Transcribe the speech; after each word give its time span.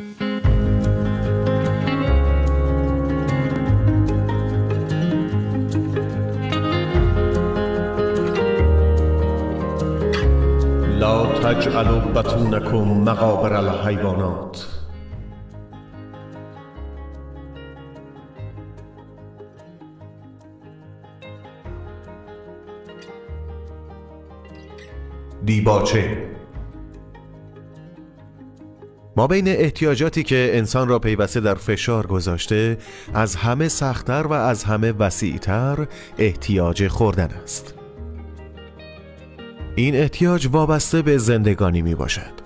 لا 0.00 0.06
تجعلوا 11.42 12.00
بطونکم 12.00 12.86
مقابر 13.10 13.52
الحیوانات. 13.52 14.66
دیباچه. 25.44 26.39
ما 29.16 29.26
بین 29.26 29.48
احتیاجاتی 29.48 30.22
که 30.22 30.50
انسان 30.54 30.88
را 30.88 30.98
پیوسته 30.98 31.40
در 31.40 31.54
فشار 31.54 32.06
گذاشته 32.06 32.78
از 33.14 33.36
همه 33.36 33.68
سختتر 33.68 34.26
و 34.26 34.32
از 34.32 34.64
همه 34.64 34.92
وسیعتر 34.92 35.86
احتیاج 36.18 36.88
خوردن 36.88 37.28
است. 37.42 37.74
این 39.76 39.96
احتیاج 39.96 40.48
وابسته 40.52 41.02
به 41.02 41.18
زندگانی 41.18 41.82
می 41.82 41.94
باشد 41.94 42.40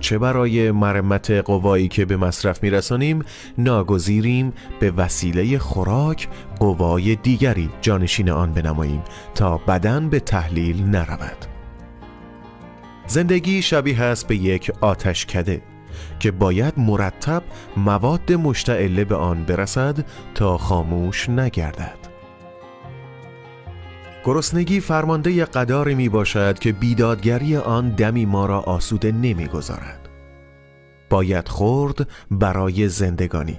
چه 0.00 0.18
برای 0.18 0.70
مرمت 0.70 1.30
قوایی 1.30 1.88
که 1.88 2.04
به 2.04 2.16
مصرف 2.16 2.62
می 2.62 2.70
رسانیم 2.70 3.22
ناگزیریم 3.58 4.52
به 4.80 4.90
وسیله 4.90 5.58
خوراک 5.58 6.28
قوای 6.58 7.16
دیگری 7.16 7.70
جانشین 7.80 8.30
آن 8.30 8.52
بنماییم 8.52 9.02
تا 9.34 9.56
بدن 9.56 10.08
به 10.08 10.20
تحلیل 10.20 10.82
نرود. 10.82 11.46
زندگی 13.06 13.62
شبیه 13.62 14.02
است 14.02 14.26
به 14.26 14.36
یک 14.36 14.72
آتشکده. 14.80 15.62
که 16.20 16.30
باید 16.30 16.74
مرتب 16.76 17.42
مواد 17.76 18.32
مشتعله 18.32 19.04
به 19.04 19.16
آن 19.16 19.44
برسد 19.44 20.04
تا 20.34 20.58
خاموش 20.58 21.28
نگردد. 21.28 21.98
گرسنگی 24.24 24.80
فرمانده 24.80 25.44
قداری 25.44 25.94
می 25.94 26.08
باشد 26.08 26.58
که 26.58 26.72
بیدادگری 26.72 27.56
آن 27.56 27.88
دمی 27.88 28.26
ما 28.26 28.46
را 28.46 28.60
آسوده 28.60 29.12
نمی 29.12 29.46
گذارد. 29.46 30.08
باید 31.10 31.48
خورد 31.48 32.08
برای 32.30 32.88
زندگانی. 32.88 33.58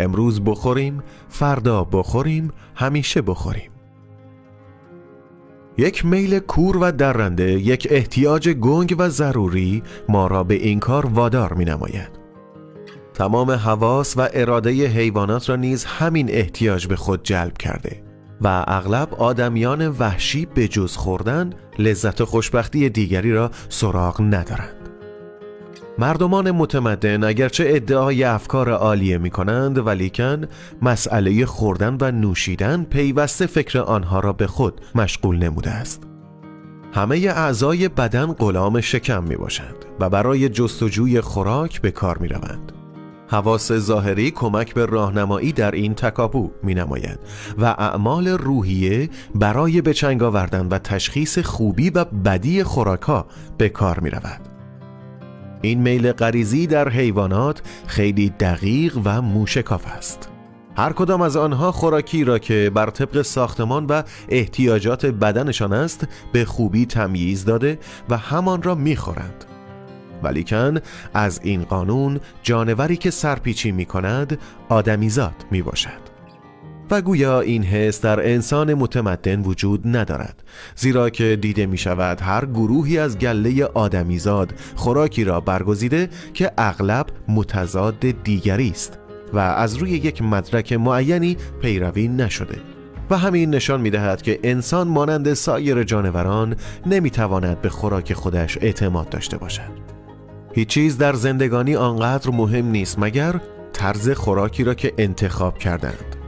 امروز 0.00 0.44
بخوریم 0.44 1.02
فردا 1.28 1.84
بخوریم 1.84 2.50
همیشه 2.74 3.22
بخوریم. 3.22 3.69
یک 5.80 6.04
میل 6.04 6.38
کور 6.38 6.76
و 6.76 6.92
درنده 6.92 7.52
یک 7.52 7.86
احتیاج 7.90 8.48
گنگ 8.48 8.96
و 8.98 9.08
ضروری 9.08 9.82
ما 10.08 10.26
را 10.26 10.44
به 10.44 10.54
این 10.54 10.80
کار 10.80 11.06
وادار 11.06 11.52
می 11.52 11.64
نماید 11.64 12.10
تمام 13.14 13.50
حواس 13.50 14.16
و 14.16 14.28
اراده 14.34 14.86
حیوانات 14.86 15.48
را 15.48 15.56
نیز 15.56 15.84
همین 15.84 16.30
احتیاج 16.30 16.86
به 16.86 16.96
خود 16.96 17.22
جلب 17.22 17.58
کرده 17.58 18.02
و 18.40 18.64
اغلب 18.68 19.14
آدمیان 19.14 19.88
وحشی 19.88 20.46
به 20.46 20.68
جز 20.68 20.96
خوردن 20.96 21.50
لذت 21.78 22.24
خوشبختی 22.24 22.88
دیگری 22.88 23.32
را 23.32 23.50
سراغ 23.68 24.20
ندارند. 24.20 24.79
مردمان 26.00 26.50
متمدن 26.50 27.24
اگرچه 27.24 27.64
ادعای 27.66 28.24
افکار 28.24 28.70
عالیه 28.70 29.18
می 29.18 29.30
کنند 29.30 29.86
ولیکن 29.86 30.46
مسئله 30.82 31.46
خوردن 31.46 31.96
و 32.00 32.10
نوشیدن 32.10 32.84
پیوسته 32.84 33.46
فکر 33.46 33.78
آنها 33.78 34.20
را 34.20 34.32
به 34.32 34.46
خود 34.46 34.80
مشغول 34.94 35.36
نموده 35.38 35.70
است 35.70 36.02
همه 36.92 37.16
اعضای 37.16 37.88
بدن 37.88 38.32
غلام 38.32 38.80
شکم 38.80 39.24
می 39.24 39.36
باشند 39.36 39.74
و 40.00 40.10
برای 40.10 40.48
جستجوی 40.48 41.20
خوراک 41.20 41.80
به 41.80 41.90
کار 41.90 42.18
می 42.18 42.28
روند 42.28 42.72
حواس 43.28 43.72
ظاهری 43.72 44.30
کمک 44.30 44.74
به 44.74 44.86
راهنمایی 44.86 45.52
در 45.52 45.70
این 45.70 45.94
تکاپو 45.94 46.50
می 46.62 46.74
نماید 46.74 47.18
و 47.58 47.64
اعمال 47.64 48.28
روحیه 48.28 49.10
برای 49.34 49.80
به 49.80 49.94
چنگ 49.94 50.22
و 50.70 50.78
تشخیص 50.78 51.38
خوبی 51.38 51.90
و 51.90 52.04
بدی 52.04 52.62
خوراکها 52.62 53.26
به 53.58 53.68
کار 53.68 54.00
می 54.00 54.10
رود. 54.10 54.49
این 55.62 55.82
میل 55.82 56.12
غریزی 56.12 56.66
در 56.66 56.88
حیوانات 56.88 57.62
خیلی 57.86 58.30
دقیق 58.30 58.98
و 59.04 59.22
موشکاف 59.22 59.86
است. 59.86 60.28
هر 60.76 60.92
کدام 60.92 61.22
از 61.22 61.36
آنها 61.36 61.72
خوراکی 61.72 62.24
را 62.24 62.38
که 62.38 62.70
بر 62.74 62.90
طبق 62.90 63.22
ساختمان 63.22 63.86
و 63.86 64.02
احتیاجات 64.28 65.06
بدنشان 65.06 65.72
است 65.72 66.06
به 66.32 66.44
خوبی 66.44 66.86
تمییز 66.86 67.44
داده 67.44 67.78
و 68.08 68.16
همان 68.16 68.62
را 68.62 68.74
می‌خورند. 68.74 69.44
ولیکن 70.22 70.78
از 71.14 71.40
این 71.42 71.64
قانون 71.64 72.20
جانوری 72.42 72.96
که 72.96 73.10
سرپیچی 73.10 73.72
می 73.72 73.84
کند 73.84 74.38
آدمیزاد 74.68 75.34
می 75.50 75.62
باشد 75.62 76.09
و 76.90 77.00
گویا 77.02 77.40
این 77.40 77.62
حس 77.62 78.00
در 78.00 78.26
انسان 78.26 78.74
متمدن 78.74 79.40
وجود 79.40 79.96
ندارد 79.96 80.42
زیرا 80.76 81.10
که 81.10 81.36
دیده 81.36 81.66
می 81.66 81.78
شود 81.78 82.20
هر 82.20 82.46
گروهی 82.46 82.98
از 82.98 83.18
گله 83.18 83.64
آدمیزاد 83.64 84.52
خوراکی 84.76 85.24
را 85.24 85.40
برگزیده 85.40 86.08
که 86.34 86.52
اغلب 86.58 87.06
متضاد 87.28 88.00
دیگری 88.24 88.70
است 88.70 88.98
و 89.32 89.38
از 89.38 89.76
روی 89.76 89.90
یک 89.90 90.22
مدرک 90.22 90.72
معینی 90.72 91.36
پیروی 91.62 92.08
نشده. 92.08 92.58
و 93.10 93.18
همین 93.18 93.54
نشان 93.54 93.80
می 93.80 93.90
دهد 93.90 94.22
که 94.22 94.40
انسان 94.42 94.88
مانند 94.88 95.34
سایر 95.34 95.82
جانوران 95.82 96.56
نمی 96.86 97.10
تواند 97.10 97.62
به 97.62 97.68
خوراک 97.68 98.12
خودش 98.12 98.58
اعتماد 98.60 99.08
داشته 99.08 99.38
باشد. 99.38 99.90
هیچ 100.54 100.68
چیز 100.68 100.98
در 100.98 101.12
زندگانی 101.12 101.76
آنقدر 101.76 102.30
مهم 102.30 102.66
نیست 102.66 102.98
مگر 102.98 103.40
طرز 103.72 104.10
خوراکی 104.10 104.64
را 104.64 104.74
که 104.74 104.92
انتخاب 104.98 105.58
کردند 105.58 106.19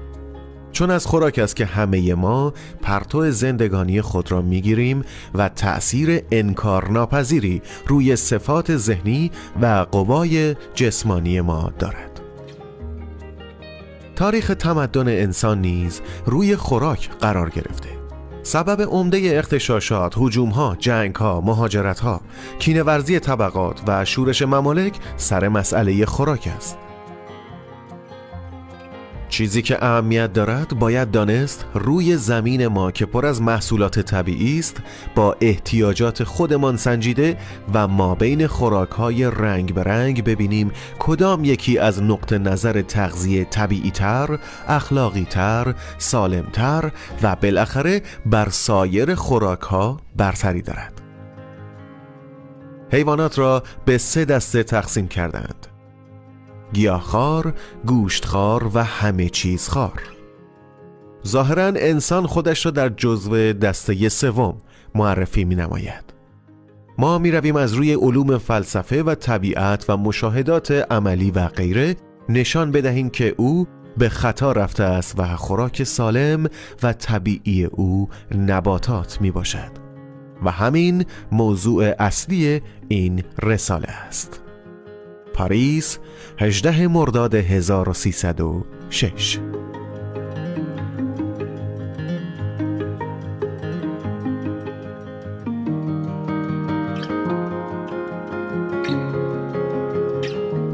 چون 0.72 0.90
از 0.90 1.06
خوراک 1.06 1.38
است 1.38 1.56
که 1.56 1.64
همه 1.64 2.14
ما 2.14 2.52
پرتو 2.82 3.30
زندگانی 3.30 4.00
خود 4.00 4.32
را 4.32 4.42
می‌گیریم 4.42 5.02
و 5.34 5.48
تأثیر 5.48 6.22
انکارناپذیری 6.30 7.62
روی 7.86 8.16
صفات 8.16 8.76
ذهنی 8.76 9.30
و 9.62 9.86
قوای 9.92 10.56
جسمانی 10.74 11.40
ما 11.40 11.72
دارد 11.78 12.20
تاریخ 14.16 14.52
تمدن 14.58 15.08
انسان 15.08 15.60
نیز 15.60 16.00
روی 16.26 16.56
خوراک 16.56 17.10
قرار 17.20 17.50
گرفته 17.50 17.88
سبب 18.42 18.82
عمده 18.82 19.38
اختشاشات، 19.38 20.14
ها، 20.54 20.76
جنگها، 20.78 21.40
مهاجرتها، 21.40 22.20
کینورزی 22.58 23.18
طبقات 23.18 23.80
و 23.86 24.04
شورش 24.04 24.42
ممالک 24.42 24.94
سر 25.16 25.48
مسئله 25.48 26.06
خوراک 26.06 26.48
است. 26.56 26.78
چیزی 29.32 29.62
که 29.62 29.84
اهمیت 29.84 30.32
دارد 30.32 30.78
باید 30.78 31.10
دانست 31.10 31.64
روی 31.74 32.16
زمین 32.16 32.66
ما 32.66 32.90
که 32.90 33.06
پر 33.06 33.26
از 33.26 33.42
محصولات 33.42 34.00
طبیعی 34.00 34.58
است 34.58 34.76
با 35.14 35.36
احتیاجات 35.40 36.24
خودمان 36.24 36.76
سنجیده 36.76 37.36
و 37.74 37.88
ما 37.88 38.14
بین 38.14 38.46
خوراکهای 38.46 39.24
رنگ 39.24 39.74
به 39.74 39.82
رنگ 39.82 40.24
ببینیم 40.24 40.70
کدام 40.98 41.44
یکی 41.44 41.78
از 41.78 42.02
نقط 42.02 42.32
نظر 42.32 42.82
تغذیه 42.82 43.44
طبیعی 43.44 43.90
تر، 43.90 44.38
اخلاقی 44.68 45.26
تر، 45.30 45.74
سالم 45.98 46.46
تر 46.52 46.92
و 47.22 47.36
بالاخره 47.36 48.02
بر 48.26 48.48
سایر 48.48 49.14
خوراکها 49.14 50.00
برتری 50.16 50.62
دارد. 50.62 51.02
حیوانات 52.92 53.38
را 53.38 53.62
به 53.84 53.98
سه 53.98 54.24
دسته 54.24 54.62
تقسیم 54.62 55.08
کردند 55.08 55.71
گیاهخوار، 56.72 57.54
گوشتخوار 57.86 58.70
و 58.74 58.84
همه 58.84 59.28
چیز 59.28 59.68
خار 59.68 60.02
ظاهرا 61.26 61.66
انسان 61.66 62.26
خودش 62.26 62.66
را 62.66 62.72
در 62.72 62.88
جزو 62.88 63.52
دسته 63.52 64.08
سوم 64.08 64.56
معرفی 64.94 65.44
می 65.44 65.54
نماید. 65.54 66.12
ما 66.98 67.18
می 67.18 67.30
رویم 67.30 67.56
از 67.56 67.72
روی 67.72 67.94
علوم 67.94 68.38
فلسفه 68.38 69.02
و 69.02 69.14
طبیعت 69.14 69.84
و 69.88 69.96
مشاهدات 69.96 70.70
عملی 70.70 71.30
و 71.30 71.48
غیره 71.48 71.96
نشان 72.28 72.70
بدهیم 72.70 73.10
که 73.10 73.34
او 73.36 73.66
به 73.96 74.08
خطا 74.08 74.52
رفته 74.52 74.84
است 74.84 75.14
و 75.18 75.36
خوراک 75.36 75.84
سالم 75.84 76.46
و 76.82 76.92
طبیعی 76.92 77.64
او 77.64 78.08
نباتات 78.38 79.20
می 79.20 79.30
باشد 79.30 79.70
و 80.44 80.50
همین 80.50 81.04
موضوع 81.32 81.94
اصلی 81.98 82.62
این 82.88 83.22
رساله 83.42 83.88
است. 83.88 84.40
پاریس 85.34 85.98
18 86.38 86.88
مرداد 86.88 87.34
1306 87.34 89.38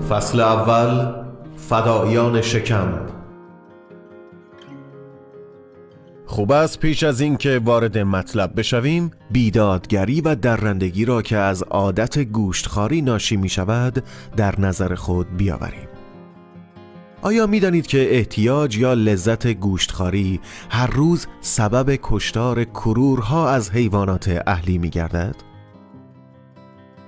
فصل 0.08 0.40
اول 0.40 1.12
فدایان 1.68 2.42
شکم. 2.42 3.17
خوب 6.28 6.52
است 6.52 6.78
پیش 6.78 7.02
از 7.02 7.20
اینکه 7.20 7.60
وارد 7.64 7.98
مطلب 7.98 8.52
بشویم 8.58 9.10
بیدادگری 9.30 10.20
و 10.20 10.34
درندگی 10.34 11.04
را 11.04 11.22
که 11.22 11.36
از 11.36 11.62
عادت 11.62 12.18
گوشتخاری 12.18 13.02
ناشی 13.02 13.36
می 13.36 13.48
شود 13.48 14.04
در 14.36 14.60
نظر 14.60 14.94
خود 14.94 15.36
بیاوریم 15.36 15.88
آیا 17.22 17.46
می 17.46 17.60
دانید 17.60 17.86
که 17.86 18.14
احتیاج 18.16 18.78
یا 18.78 18.94
لذت 18.94 19.46
گوشتخاری 19.46 20.40
هر 20.70 20.86
روز 20.86 21.26
سبب 21.40 21.98
کشتار 22.02 22.64
کرورها 22.64 23.50
از 23.50 23.70
حیوانات 23.70 24.42
اهلی 24.46 24.78
می 24.78 24.90
گردد؟ 24.90 25.36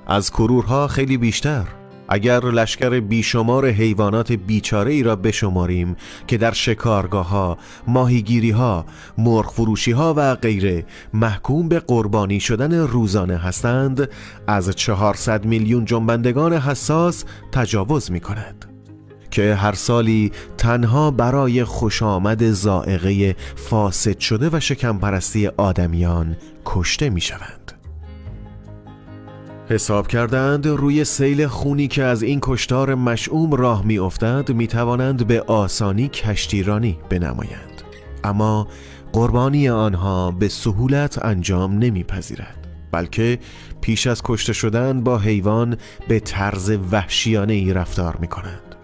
از 0.07 0.31
کرورها 0.31 0.89
خیلی 0.89 1.17
بیشتر 1.17 1.80
اگر 2.11 2.41
لشکر 2.41 3.01
بیشمار 3.01 3.67
حیوانات 3.67 4.33
بیچاره 4.33 4.93
ای 4.93 5.03
را 5.03 5.17
بشماریم 5.17 5.97
که 6.27 6.39
در 6.39 6.53
شکارگاه 6.53 7.29
ها، 7.29 7.59
ماهیگیری 7.87 8.51
ها، 8.51 8.85
مرغ 9.19 9.53
فروشی 9.53 9.93
ها 9.93 10.15
و 10.17 10.35
غیره 10.35 10.85
محکوم 11.15 11.69
به 11.69 11.79
قربانی 11.79 12.41
شدن 12.41 12.75
روزانه 12.75 13.37
هستند 13.37 14.09
از 14.47 14.71
400 14.71 15.45
میلیون 15.45 15.85
جنبندگان 15.85 16.53
حساس 16.53 17.25
تجاوز 17.53 18.11
می 18.11 18.21
کند 18.21 18.65
که 19.31 19.55
هر 19.55 19.73
سالی 19.73 20.33
تنها 20.59 21.11
برای 21.11 21.65
خوش 21.65 22.03
آمد 22.03 22.51
زائقه 22.51 23.37
فاسد 23.57 24.19
شده 24.19 24.51
و 24.53 24.61
شکمپرستی 24.61 25.47
آدمیان 25.47 26.37
کشته 26.65 27.11
می 27.11 27.21
شوند. 27.21 27.80
حساب 29.71 30.09
کردند 30.09 30.67
روی 30.67 31.05
سیل 31.05 31.47
خونی 31.47 31.89
که 31.89 32.03
از 32.03 32.23
این 32.23 32.39
کشتار 32.43 32.95
مشعوم 32.95 33.55
راه 33.55 33.87
می 33.87 33.99
افتد 33.99 34.53
می 34.53 34.67
توانند 34.67 35.27
به 35.27 35.43
آسانی 35.43 36.09
کشتیرانی 36.09 36.99
بنمایند 37.09 37.83
اما 38.25 38.69
قربانی 39.13 39.69
آنها 39.69 40.31
به 40.31 40.49
سهولت 40.49 41.25
انجام 41.25 41.79
نمیپذیرد 41.79 42.67
بلکه 42.93 43.39
پیش 43.81 44.07
از 44.07 44.23
کشته 44.25 44.53
شدن 44.53 45.05
با 45.05 45.19
حیوان 45.19 45.77
به 46.09 46.21
طرز 46.21 46.71
وحشیانه 46.93 47.53
ای 47.53 47.73
رفتار 47.73 48.17
می 48.17 48.29
کنند 48.29 48.75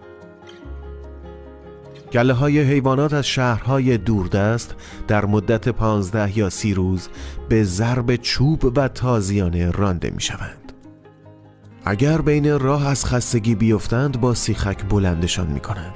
گله 2.12 2.32
های 2.32 2.60
حیوانات 2.60 3.12
از 3.12 3.26
شهرهای 3.26 3.98
دوردست 3.98 4.74
در 5.08 5.24
مدت 5.24 5.68
پانزده 5.68 6.38
یا 6.38 6.50
سی 6.50 6.74
روز 6.74 7.08
به 7.48 7.64
ضرب 7.64 8.16
چوب 8.16 8.78
و 8.78 8.88
تازیانه 8.88 9.70
رانده 9.70 10.10
می 10.10 10.20
شوند. 10.20 10.65
اگر 11.88 12.20
بین 12.20 12.58
راه 12.58 12.86
از 12.86 13.04
خستگی 13.04 13.54
بیفتند 13.54 14.20
با 14.20 14.34
سیخک 14.34 14.88
بلندشان 14.88 15.46
می 15.46 15.60
کنند 15.60 15.94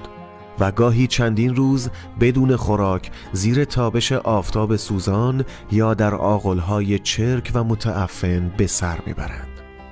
و 0.61 0.73
گاهی 0.73 1.07
چندین 1.07 1.57
روز 1.57 1.91
بدون 2.21 2.57
خوراک 2.57 3.11
زیر 3.33 3.65
تابش 3.65 4.13
آفتاب 4.13 4.77
سوزان 4.77 5.45
یا 5.73 5.95
در 5.95 6.15
آغلهای 6.15 6.99
چرک 6.99 7.51
و 7.55 7.65
متعفن 7.65 8.53
به 8.57 8.67
سر 8.67 8.99
می‌برند. 9.07 9.49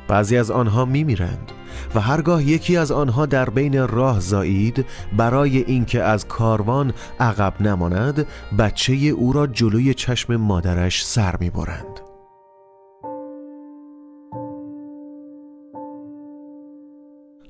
بعضی 0.08 0.36
از 0.36 0.50
آنها 0.50 0.84
میمیرند 0.84 1.52
و 1.94 2.00
هرگاه 2.00 2.44
یکی 2.44 2.76
از 2.76 2.92
آنها 2.92 3.26
در 3.26 3.50
بین 3.50 3.88
راه 3.88 4.20
زایید 4.20 4.86
برای 5.16 5.58
اینکه 5.58 6.02
از 6.02 6.28
کاروان 6.28 6.92
عقب 7.20 7.54
نماند 7.60 8.26
بچه 8.58 8.92
او 8.92 9.32
را 9.32 9.46
جلوی 9.46 9.94
چشم 9.94 10.36
مادرش 10.36 11.06
سر 11.06 11.36
می‌برند. 11.40 11.97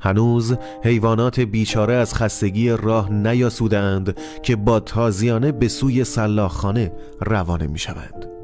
هنوز 0.01 0.57
حیوانات 0.85 1.41
بیچاره 1.41 1.95
از 1.95 2.15
خستگی 2.15 2.71
راه 2.71 3.13
نیاسودند 3.13 4.19
که 4.43 4.57
با 4.57 4.81
تازیانه 4.81 5.53
به 5.53 5.69
سوی 5.69 6.05
سلاخانه 6.05 6.93
روانه 7.21 7.67
می 7.67 7.79
شوند. 7.79 8.38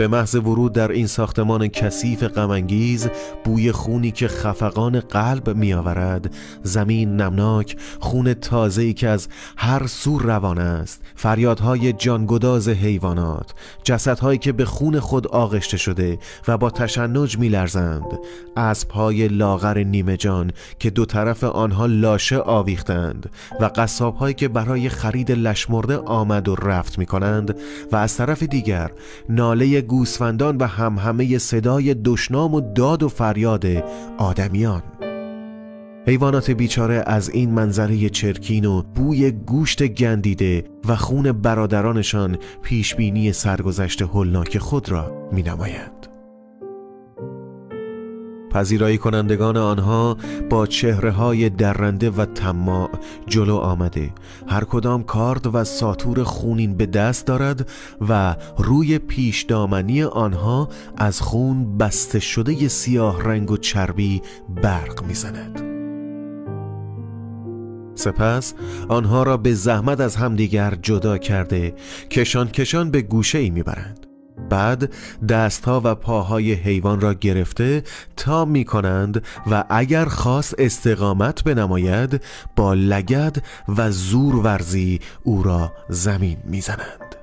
به 0.00 0.08
محض 0.08 0.34
ورود 0.34 0.72
در 0.72 0.92
این 0.92 1.06
ساختمان 1.06 1.68
کثیف 1.68 2.24
غمانگیز 2.24 3.08
بوی 3.44 3.72
خونی 3.72 4.10
که 4.10 4.28
خفقان 4.28 5.00
قلب 5.00 5.56
می 5.56 5.74
آورد 5.74 6.34
زمین 6.62 7.16
نمناک 7.16 7.76
خون 8.00 8.34
تازه‌ای 8.34 8.92
که 8.92 9.08
از 9.08 9.28
هر 9.56 9.86
سو 9.86 10.18
روان 10.18 10.58
است. 10.58 11.02
فریادهای 11.16 11.92
جانگداز 11.92 12.68
حیوانات 12.68 13.54
جسدهایی 13.84 14.38
که 14.38 14.52
به 14.52 14.64
خون 14.64 15.00
خود 15.00 15.26
آغشته 15.26 15.76
شده 15.76 16.18
و 16.48 16.58
با 16.58 16.70
تشنج 16.70 17.38
می 17.38 17.48
لرزند 17.48 18.18
از 18.56 18.88
پای 18.88 19.28
لاغر 19.28 19.78
نیمه 19.78 20.16
جان 20.16 20.52
که 20.78 20.90
دو 20.90 21.04
طرف 21.04 21.44
آنها 21.44 21.86
لاشه 21.86 22.38
آویختند 22.38 23.30
و 23.60 23.70
قصابهایی 23.74 24.34
که 24.34 24.48
برای 24.48 24.88
خرید 24.88 25.32
لشمرده 25.32 25.96
آمد 25.96 26.48
و 26.48 26.54
رفت 26.54 26.98
می 26.98 27.06
کنند 27.06 27.56
و 27.92 27.96
از 27.96 28.16
طرف 28.16 28.42
دیگر 28.42 28.90
ناله 29.28 29.80
گوسفندان 29.90 30.56
و 30.56 30.66
همهمه 30.66 31.38
صدای 31.38 31.94
دشنام 31.94 32.54
و 32.54 32.60
داد 32.60 33.02
و 33.02 33.08
فریاد 33.08 33.66
آدمیان 34.18 34.82
حیوانات 36.06 36.50
بیچاره 36.50 37.04
از 37.06 37.30
این 37.30 37.50
منظره 37.50 38.08
چرکین 38.08 38.64
و 38.64 38.82
بوی 38.82 39.30
گوشت 39.30 39.86
گندیده 39.86 40.64
و 40.88 40.96
خون 40.96 41.32
برادرانشان 41.32 42.38
پیشبینی 42.62 43.32
سرگذشت 43.32 44.02
هولناک 44.02 44.58
خود 44.58 44.88
را 44.88 45.28
می 45.32 45.42
نماید. 45.42 46.09
پذیرایی 48.50 48.98
کنندگان 48.98 49.56
آنها 49.56 50.16
با 50.50 50.66
چهره 50.66 51.10
های 51.10 51.50
درنده 51.50 52.10
و 52.10 52.24
طماع 52.24 52.90
جلو 53.26 53.56
آمده 53.56 54.10
هر 54.48 54.64
کدام 54.64 55.02
کارد 55.02 55.54
و 55.54 55.64
ساتور 55.64 56.24
خونین 56.24 56.76
به 56.76 56.86
دست 56.86 57.26
دارد 57.26 57.68
و 58.08 58.36
روی 58.58 58.98
پیش 58.98 59.42
دامنی 59.42 60.02
آنها 60.02 60.68
از 60.96 61.20
خون 61.20 61.78
بسته 61.78 62.20
شده 62.20 62.68
سیاه 62.68 63.22
رنگ 63.22 63.50
و 63.50 63.56
چربی 63.56 64.22
برق 64.62 65.04
می‌زند. 65.04 65.70
سپس 67.94 68.54
آنها 68.88 69.22
را 69.22 69.36
به 69.36 69.54
زحمت 69.54 70.00
از 70.00 70.16
همدیگر 70.16 70.74
جدا 70.82 71.18
کرده 71.18 71.74
کشان 72.10 72.48
کشان 72.48 72.90
به 72.90 73.02
گوشه 73.02 73.38
ای 73.38 73.50
می‌برند 73.50 74.09
بعد 74.48 74.92
دستها 75.28 75.80
و 75.84 75.94
پاهای 75.94 76.52
حیوان 76.52 77.00
را 77.00 77.14
گرفته 77.14 77.82
تا 78.16 78.44
می 78.44 78.64
کنند 78.64 79.24
و 79.50 79.64
اگر 79.70 80.04
خواست 80.04 80.54
استقامت 80.58 81.44
بنماید 81.44 82.22
با 82.56 82.74
لگد 82.74 83.42
و 83.68 83.90
زور 83.90 84.36
ورزی 84.36 85.00
او 85.22 85.42
را 85.42 85.72
زمین 85.88 86.36
می‌زنند. 86.44 87.16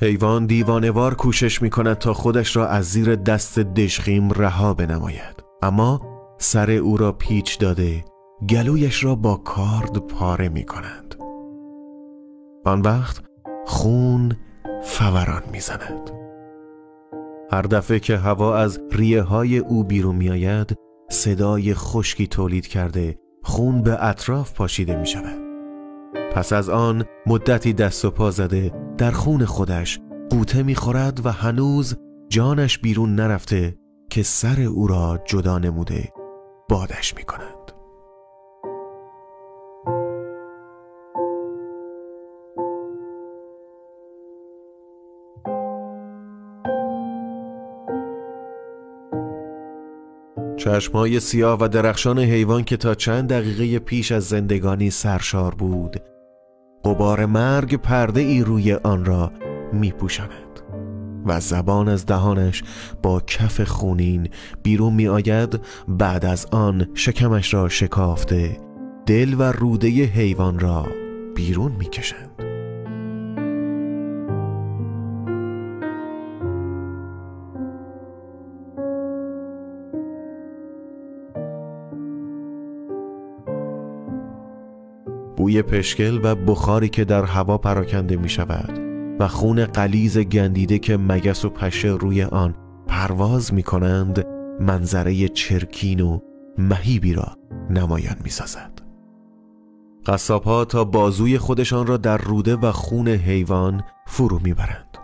حیوان 0.00 0.46
دیوانوار 0.46 1.14
کوشش 1.14 1.62
می 1.62 1.70
کند 1.70 1.98
تا 1.98 2.14
خودش 2.14 2.56
را 2.56 2.68
از 2.68 2.84
زیر 2.84 3.16
دست 3.16 3.58
دشخیم 3.58 4.30
رها 4.30 4.74
بنماید 4.74 5.44
اما 5.62 6.00
سر 6.38 6.70
او 6.70 6.96
را 6.96 7.12
پیچ 7.12 7.58
داده 7.58 8.04
گلویش 8.50 9.04
را 9.04 9.14
با 9.14 9.36
کارد 9.36 9.98
پاره 9.98 10.48
می 10.48 10.64
کنند 10.64 11.14
آن 12.64 12.80
وقت 12.80 13.22
خون 13.66 14.36
فوران 14.82 15.42
می‌زند. 15.52 16.10
هر 17.52 17.62
دفعه 17.62 18.00
که 18.00 18.16
هوا 18.16 18.56
از 18.56 18.80
ریه 18.92 19.22
های 19.22 19.58
او 19.58 19.84
بیرون 19.84 20.16
میآید 20.16 20.74
صدای 21.10 21.74
خشکی 21.74 22.26
تولید 22.26 22.66
کرده 22.66 23.18
خون 23.42 23.82
به 23.82 24.04
اطراف 24.04 24.54
پاشیده 24.54 24.96
می 24.96 25.06
شود 25.06 25.44
پس 26.32 26.52
از 26.52 26.68
آن 26.68 27.04
مدتی 27.26 27.72
دست 27.72 28.04
و 28.04 28.10
پا 28.10 28.30
زده 28.30 28.72
در 28.98 29.10
خون 29.10 29.44
خودش 29.44 30.00
قوطه 30.30 30.62
می 30.62 30.74
خورد 30.74 31.26
و 31.26 31.30
هنوز 31.30 31.96
جانش 32.28 32.78
بیرون 32.78 33.14
نرفته 33.14 33.76
که 34.10 34.22
سر 34.22 34.60
او 34.60 34.86
را 34.86 35.18
جدا 35.24 35.58
نموده 35.58 36.12
بادش 36.68 37.16
می 37.16 37.22
کند 37.22 37.53
چشمهای 50.64 51.20
سیاه 51.20 51.58
و 51.60 51.68
درخشان 51.68 52.18
حیوان 52.18 52.64
که 52.64 52.76
تا 52.76 52.94
چند 52.94 53.28
دقیقه 53.28 53.78
پیش 53.78 54.12
از 54.12 54.24
زندگانی 54.24 54.90
سرشار 54.90 55.54
بود 55.54 55.96
قبار 56.84 57.26
مرگ 57.26 57.74
پرده 57.74 58.20
ای 58.20 58.40
روی 58.40 58.72
آن 58.72 59.04
را 59.04 59.32
می 59.72 59.92
پوشند 59.92 60.60
و 61.26 61.40
زبان 61.40 61.88
از 61.88 62.06
دهانش 62.06 62.62
با 63.02 63.20
کف 63.20 63.60
خونین 63.60 64.28
بیرون 64.62 64.92
می 64.92 65.08
آید 65.08 65.60
بعد 65.88 66.24
از 66.24 66.46
آن 66.46 66.88
شکمش 66.94 67.54
را 67.54 67.68
شکافته 67.68 68.60
دل 69.06 69.34
و 69.38 69.42
روده 69.42 69.88
حیوان 69.88 70.58
را 70.58 70.86
بیرون 71.34 71.72
می 71.72 71.86
کشند 71.86 72.53
بوی 85.54 85.62
پشکل 85.62 86.20
و 86.22 86.34
بخاری 86.34 86.88
که 86.88 87.04
در 87.04 87.24
هوا 87.24 87.58
پراکنده 87.58 88.16
می 88.16 88.28
شود 88.28 88.78
و 89.18 89.28
خون 89.28 89.64
قلیز 89.64 90.18
گندیده 90.18 90.78
که 90.78 90.96
مگس 90.96 91.44
و 91.44 91.50
پشه 91.50 91.88
روی 91.88 92.22
آن 92.22 92.54
پرواز 92.86 93.54
می 93.54 93.62
کنند 93.62 94.26
منظره 94.60 95.28
چرکین 95.28 96.00
و 96.00 96.18
مهیبی 96.58 97.14
را 97.14 97.36
نمایان 97.70 98.16
می 98.24 98.30
سازد. 98.30 98.72
قصاب 100.06 100.44
ها 100.44 100.64
تا 100.64 100.84
بازوی 100.84 101.38
خودشان 101.38 101.86
را 101.86 101.96
در 101.96 102.18
روده 102.18 102.56
و 102.56 102.72
خون 102.72 103.08
حیوان 103.08 103.84
فرو 104.06 104.38
می‌برند. 104.38 104.98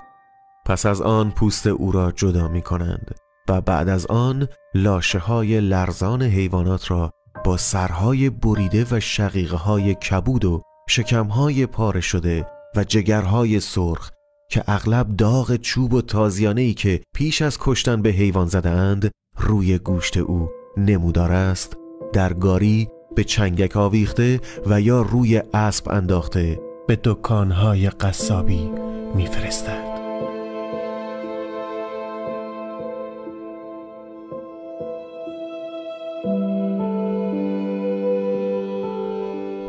پس 0.66 0.86
از 0.86 1.02
آن 1.02 1.30
پوست 1.30 1.66
او 1.66 1.92
را 1.92 2.12
جدا 2.12 2.48
می 2.48 2.62
کنند 2.62 3.14
و 3.48 3.60
بعد 3.60 3.88
از 3.88 4.06
آن 4.06 4.48
لاشه 4.74 5.18
های 5.18 5.60
لرزان 5.60 6.22
حیوانات 6.22 6.90
را 6.90 7.10
با 7.44 7.56
سرهای 7.56 8.30
بریده 8.30 8.86
و 8.90 9.00
شقیقه 9.00 9.56
های 9.56 9.94
کبود 9.94 10.44
و 10.44 10.62
شکمهای 10.88 11.66
پاره 11.66 12.00
شده 12.00 12.46
و 12.76 12.84
جگرهای 12.84 13.60
سرخ 13.60 14.10
که 14.50 14.64
اغلب 14.66 15.16
داغ 15.16 15.56
چوب 15.56 15.94
و 15.94 16.02
تازیانه 16.02 16.60
ای 16.60 16.74
که 16.74 17.00
پیش 17.14 17.42
از 17.42 17.58
کشتن 17.60 18.02
به 18.02 18.10
حیوان 18.10 18.46
زدهاند 18.46 19.10
روی 19.38 19.78
گوشت 19.78 20.16
او 20.16 20.50
نمودار 20.76 21.32
است 21.32 21.76
در 22.12 22.32
گاری 22.32 22.88
به 23.16 23.24
چنگک 23.24 23.76
آویخته 23.76 24.40
و 24.66 24.80
یا 24.80 25.02
روی 25.02 25.42
اسب 25.54 25.88
انداخته. 25.88 26.60
به 26.88 26.98
دکانهای 27.04 27.90
قصابی 27.90 28.70
میفرستد. 29.14 29.79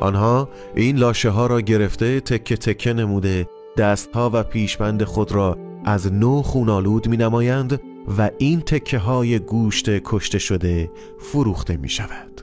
آنها 0.01 0.49
این 0.75 0.97
لاشه 0.97 1.29
ها 1.29 1.47
را 1.47 1.61
گرفته 1.61 2.19
تکه 2.19 2.57
تکه 2.57 2.93
نموده 2.93 3.47
دستها 3.77 4.29
و 4.33 4.43
پیشبند 4.43 5.03
خود 5.03 5.31
را 5.31 5.57
از 5.85 6.13
نو 6.13 6.41
خونالود 6.41 7.07
می 7.07 7.17
نمایند 7.17 7.81
و 8.17 8.29
این 8.37 8.61
تکه 8.61 8.97
های 8.97 9.39
گوشت 9.39 9.89
کشته 9.89 10.39
شده 10.39 10.91
فروخته 11.19 11.77
می 11.77 11.89
شود 11.89 12.41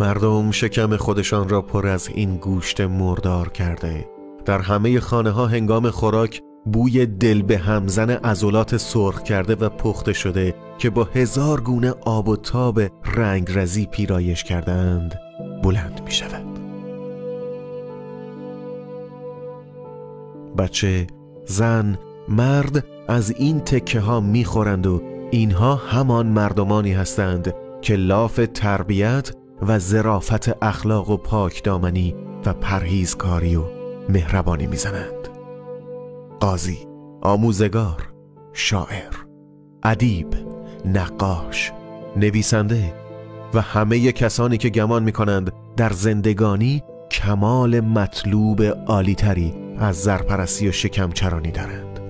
مردم 0.00 0.50
شکم 0.50 0.96
خودشان 0.96 1.48
را 1.48 1.62
پر 1.62 1.86
از 1.86 2.08
این 2.14 2.36
گوشت 2.36 2.80
مردار 2.80 3.48
کرده. 3.48 4.08
در 4.44 4.58
همه 4.58 5.00
خانه 5.00 5.30
ها 5.30 5.46
هنگام 5.46 5.90
خوراک 5.90 6.42
بوی 6.72 7.06
دل 7.06 7.42
به 7.42 7.58
همزن 7.58 8.10
ازولات 8.22 8.76
سرخ 8.76 9.22
کرده 9.22 9.54
و 9.54 9.68
پخته 9.68 10.12
شده 10.12 10.54
که 10.78 10.90
با 10.90 11.04
هزار 11.04 11.60
گونه 11.60 11.94
آب 12.00 12.28
و 12.28 12.36
تاب 12.36 12.80
رنگ 13.04 13.48
رزی 13.54 13.86
پیرایش 13.86 14.44
کردند 14.44 15.25
بلند 15.62 16.00
می 16.04 16.10
شود. 16.10 16.46
بچه، 20.58 21.06
زن، 21.46 21.98
مرد 22.28 22.84
از 23.08 23.30
این 23.30 23.60
تکه 23.60 24.00
ها 24.00 24.20
می 24.20 24.44
خورند 24.44 24.86
و 24.86 25.02
اینها 25.30 25.74
همان 25.74 26.26
مردمانی 26.26 26.92
هستند 26.92 27.54
که 27.82 27.96
لاف 27.96 28.40
تربیت 28.54 29.32
و 29.62 29.78
زرافت 29.78 30.64
اخلاق 30.64 31.10
و 31.10 31.16
پاک 31.16 31.64
دامنی 31.64 32.14
و 32.46 32.52
پرهیزکاری 32.52 33.56
و 33.56 33.62
مهربانی 34.08 34.66
می‌زنند 34.66 35.28
قاضی 36.40 36.78
آموزگار 37.22 38.08
شاعر 38.52 39.12
ادیب 39.82 40.28
نقاش 40.84 41.72
نویسنده 42.16 43.05
و 43.54 43.60
همه 43.60 44.12
کسانی 44.12 44.58
که 44.58 44.68
گمان 44.70 45.02
می 45.02 45.12
کنند 45.12 45.52
در 45.76 45.92
زندگانی 45.92 46.82
کمال 47.10 47.80
مطلوب 47.80 48.62
عالیتری 48.62 49.54
از 49.78 49.96
زرپرستی 49.96 50.68
و 50.68 50.72
شکمچرانی 50.72 51.50
دارند. 51.50 52.00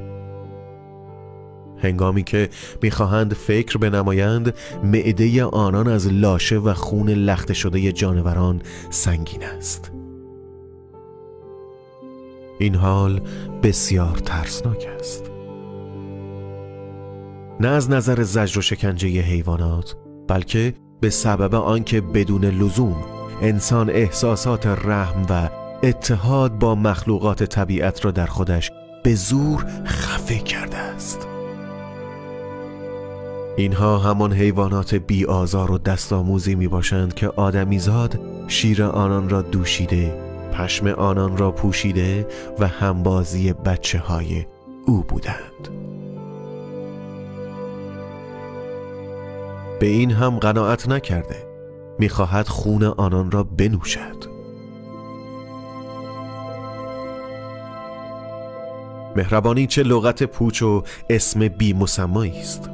هنگامی 1.79 2.23
که 2.23 2.49
می‌خواهند 2.83 3.35
فکر 3.35 3.79
بنمایند 3.79 4.55
معده 4.85 5.45
آنان 5.45 5.89
از 5.89 6.13
لاشه 6.13 6.57
و 6.57 6.75
خون 6.75 7.09
لخته 7.09 7.55
شده 7.55 7.93
جانوران 7.93 8.63
سنگین 8.91 9.45
است. 9.45 9.93
این 12.59 12.75
حال 12.75 13.21
بسیار 13.63 14.17
ترسناک 14.17 14.89
است. 14.99 15.31
نه 17.61 17.69
از 17.69 17.91
نظر 17.91 18.23
زجر 18.23 18.59
و 18.59 18.63
شکنجه 18.63 19.09
حیوانات 19.09 19.97
بلکه 20.29 20.75
به 21.01 21.11
سبب 21.11 21.55
آنکه 21.55 22.01
بدون 22.01 22.45
لزوم 22.45 22.97
انسان 23.43 23.91
احساسات 23.91 24.67
رحم 24.67 25.27
و 25.31 25.51
اتحاد 25.83 26.59
با 26.59 26.75
مخلوقات 26.75 27.43
طبیعت 27.43 28.05
را 28.05 28.11
در 28.11 28.27
خودش 28.27 28.71
به 29.05 29.15
زور 29.15 29.67
خفه 29.87 30.39
کرده 30.39 30.77
است. 30.77 31.29
اینها 33.57 33.99
همان 33.99 34.33
حیوانات 34.33 34.95
بی 34.95 35.25
آزار 35.25 35.71
و 35.71 35.79
دستآموزی 35.79 36.55
می 36.55 36.69
باشند 36.69 37.15
که 37.15 37.29
آدمیزاد 37.29 38.21
شیر 38.49 38.85
آنان 38.85 39.29
را 39.29 39.43
دوشیده 39.43 40.19
پشم 40.53 40.87
آنان 40.87 41.37
را 41.37 41.51
پوشیده 41.51 42.27
و 42.59 42.69
همبازی 42.69 43.53
بچه 43.53 43.99
های 43.99 44.47
او 44.87 45.03
بودند. 45.09 45.69
به 49.81 49.87
این 49.87 50.11
هم 50.11 50.39
قناعت 50.39 50.89
نکرده. 50.89 51.47
می‌خواهد 51.99 52.49
خون 52.49 52.83
آنان 52.85 53.31
را 53.31 53.45
بنوشد. 53.45 54.37
مهربانی 59.17 59.67
چه 59.67 59.83
لغت 59.83 60.23
پوچ 60.23 60.63
و 60.63 60.83
اسم 61.11 61.49
بی 61.49 61.73
مسمایی 61.73 62.41
است. 62.41 62.71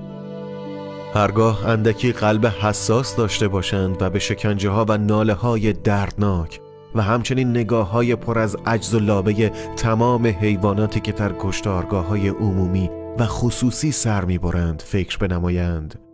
هرگاه 1.15 1.69
اندکی 1.69 2.13
قلب 2.13 2.47
حساس 2.47 3.17
داشته 3.17 3.49
باشند 3.49 4.03
و 4.03 4.11
به 4.11 4.19
شکنجه 4.19 4.71
ها 4.71 4.85
و 4.89 4.99
ناله 4.99 5.35
های 5.35 5.73
دردناک 5.73 6.61
و 6.95 7.03
همچنین 7.03 7.51
نگاه 7.51 7.91
های 7.91 8.17
پر 8.17 8.39
از 8.39 8.57
عجز 8.67 8.95
و 8.95 9.01
لابه 9.01 9.49
تمام 9.77 10.27
حیواناتی 10.27 11.01
که 11.01 11.13
در 11.13 11.33
کشتارگاه 11.39 12.07
های 12.07 12.29
عمومی 12.29 12.91
و 13.19 13.27
خصوصی 13.27 13.93
سر 13.93 14.25
می‌برند 14.25 14.83
فکر 14.87 15.19
بنمایند. 15.19 16.12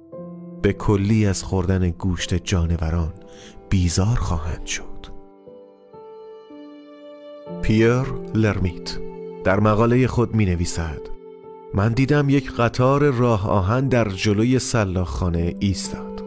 به 0.62 0.72
کلی 0.72 1.26
از 1.26 1.42
خوردن 1.42 1.90
گوشت 1.90 2.34
جانوران 2.34 3.12
بیزار 3.70 4.16
خواهند 4.16 4.66
شد. 4.66 4.88
پیر 7.62 8.02
لرمیت 8.34 8.98
در 9.44 9.60
مقاله 9.60 10.06
خود 10.06 10.34
می 10.34 10.46
نویسد 10.46 11.00
من 11.74 11.92
دیدم 11.92 12.28
یک 12.28 12.52
قطار 12.52 13.10
راه 13.10 13.48
آهن 13.48 13.88
در 13.88 14.08
جلوی 14.08 14.58
سلاخانه 14.58 15.54
ایستاد. 15.58 16.24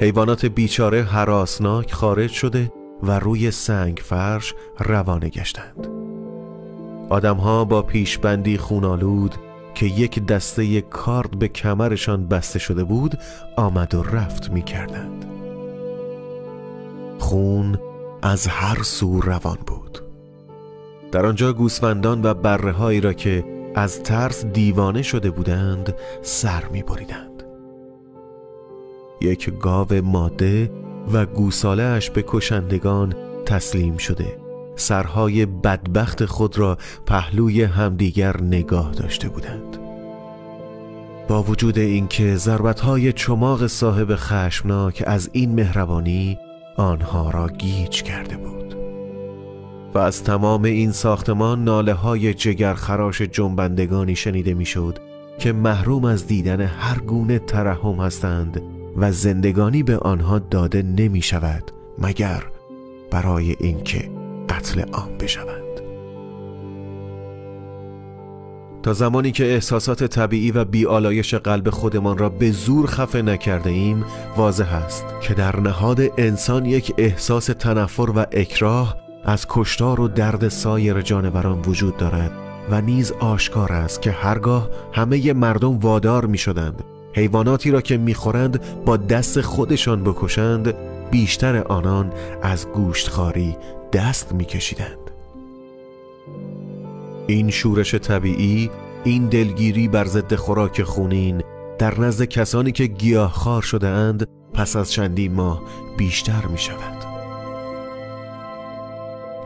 حیوانات 0.00 0.46
بیچاره 0.46 1.02
حراسناک 1.02 1.92
خارج 1.92 2.30
شده 2.30 2.72
و 3.02 3.18
روی 3.18 3.50
سنگ 3.50 4.00
فرش 4.04 4.54
روانه 4.78 5.28
گشتند. 5.28 5.88
آدمها 7.08 7.64
با 7.64 7.82
پیشبندی 7.82 8.58
خونالود 8.58 9.34
که 9.76 9.86
یک 9.86 10.26
دسته 10.26 10.80
کارد 10.80 11.38
به 11.38 11.48
کمرشان 11.48 12.26
بسته 12.26 12.58
شده 12.58 12.84
بود 12.84 13.18
آمد 13.56 13.94
و 13.94 14.02
رفت 14.02 14.50
می 14.50 14.62
کردند. 14.62 15.24
خون 17.18 17.78
از 18.22 18.46
هر 18.46 18.82
سو 18.82 19.20
روان 19.20 19.58
بود 19.66 19.98
در 21.12 21.26
آنجا 21.26 21.52
گوسفندان 21.52 22.22
و 22.22 22.34
بره 22.34 23.00
را 23.00 23.12
که 23.12 23.44
از 23.74 24.02
ترس 24.02 24.44
دیوانه 24.44 25.02
شده 25.02 25.30
بودند 25.30 25.94
سر 26.22 26.64
می 26.72 26.82
بریدند. 26.82 27.42
یک 29.20 29.58
گاو 29.58 29.88
ماده 30.04 30.70
و 31.12 31.26
گوسالهش 31.26 32.10
به 32.10 32.24
کشندگان 32.26 33.14
تسلیم 33.46 33.96
شده 33.96 34.45
سرهای 34.76 35.46
بدبخت 35.46 36.24
خود 36.24 36.58
را 36.58 36.78
پهلوی 37.06 37.62
همدیگر 37.62 38.42
نگاه 38.42 38.92
داشته 38.92 39.28
بودند. 39.28 39.78
با 41.28 41.42
وجود 41.42 41.78
اینکه 41.78 42.36
ضربتهای 42.36 43.12
چماق 43.12 43.66
صاحب 43.66 44.08
خشمناک 44.16 45.02
از 45.06 45.30
این 45.32 45.54
مهربانی 45.54 46.38
آنها 46.76 47.30
را 47.30 47.48
گیج 47.48 48.02
کرده 48.02 48.36
بود. 48.36 48.76
و 49.94 49.98
از 49.98 50.24
تمام 50.24 50.64
این 50.64 50.92
ساختمان 50.92 51.64
ناله 51.64 51.92
های 51.92 52.34
جگرخراش 52.34 53.22
جنبندگانی 53.22 54.16
شنیده 54.16 54.54
می‌شد 54.54 54.98
که 55.38 55.52
محروم 55.52 56.04
از 56.04 56.26
دیدن 56.26 56.60
هر 56.60 56.98
گونه 56.98 57.38
ترحم 57.38 58.00
هستند 58.00 58.62
و 58.96 59.12
زندگانی 59.12 59.82
به 59.82 59.98
آنها 59.98 60.38
داده 60.38 60.82
نمی 60.82 61.22
شود 61.22 61.70
مگر 61.98 62.42
برای 63.10 63.56
اینکه 63.60 64.15
قتل 64.56 64.80
عام 64.92 65.18
بشوند. 65.18 65.80
تا 68.82 68.92
زمانی 68.92 69.32
که 69.32 69.44
احساسات 69.44 70.04
طبیعی 70.04 70.50
و 70.50 70.64
بیالایش 70.64 71.34
قلب 71.34 71.70
خودمان 71.70 72.18
را 72.18 72.28
به 72.28 72.50
زور 72.50 72.86
خفه 72.86 73.22
نکرده 73.22 73.70
ایم 73.70 74.04
واضح 74.36 74.74
است 74.74 75.04
که 75.20 75.34
در 75.34 75.60
نهاد 75.60 76.00
انسان 76.18 76.66
یک 76.66 76.94
احساس 76.98 77.46
تنفر 77.46 78.10
و 78.16 78.26
اکراه 78.32 78.96
از 79.24 79.46
کشتار 79.48 80.00
و 80.00 80.08
درد 80.08 80.48
سایر 80.48 81.00
جانوران 81.00 81.60
وجود 81.60 81.96
دارد 81.96 82.32
و 82.70 82.80
نیز 82.80 83.12
آشکار 83.12 83.72
است 83.72 84.02
که 84.02 84.10
هرگاه 84.10 84.70
همه 84.92 85.32
مردم 85.32 85.78
وادار 85.78 86.26
می 86.26 86.38
شدند 86.38 86.84
حیواناتی 87.14 87.70
را 87.70 87.80
که 87.80 87.96
می‌خورند 87.96 88.84
با 88.84 88.96
دست 88.96 89.40
خودشان 89.40 90.04
بکشند 90.04 90.74
بیشتر 91.10 91.62
آنان 91.62 92.12
از 92.42 92.66
گوشتخاری 92.68 93.56
دست 93.92 94.32
میکشیدند. 94.32 95.10
این 97.26 97.50
شورش 97.50 97.94
طبیعی 97.94 98.70
این 99.04 99.26
دلگیری 99.26 99.88
بر 99.88 100.04
ضد 100.04 100.34
خوراک 100.34 100.82
خونین 100.82 101.42
در 101.78 102.00
نزد 102.00 102.24
کسانی 102.24 102.72
که 102.72 102.86
گیاهخوار 102.86 103.62
شده 103.62 103.88
اند 103.88 104.28
پس 104.54 104.76
از 104.76 104.92
چندین 104.92 105.32
ماه 105.32 105.62
بیشتر 105.96 106.46
می 106.46 106.58
شود 106.58 107.06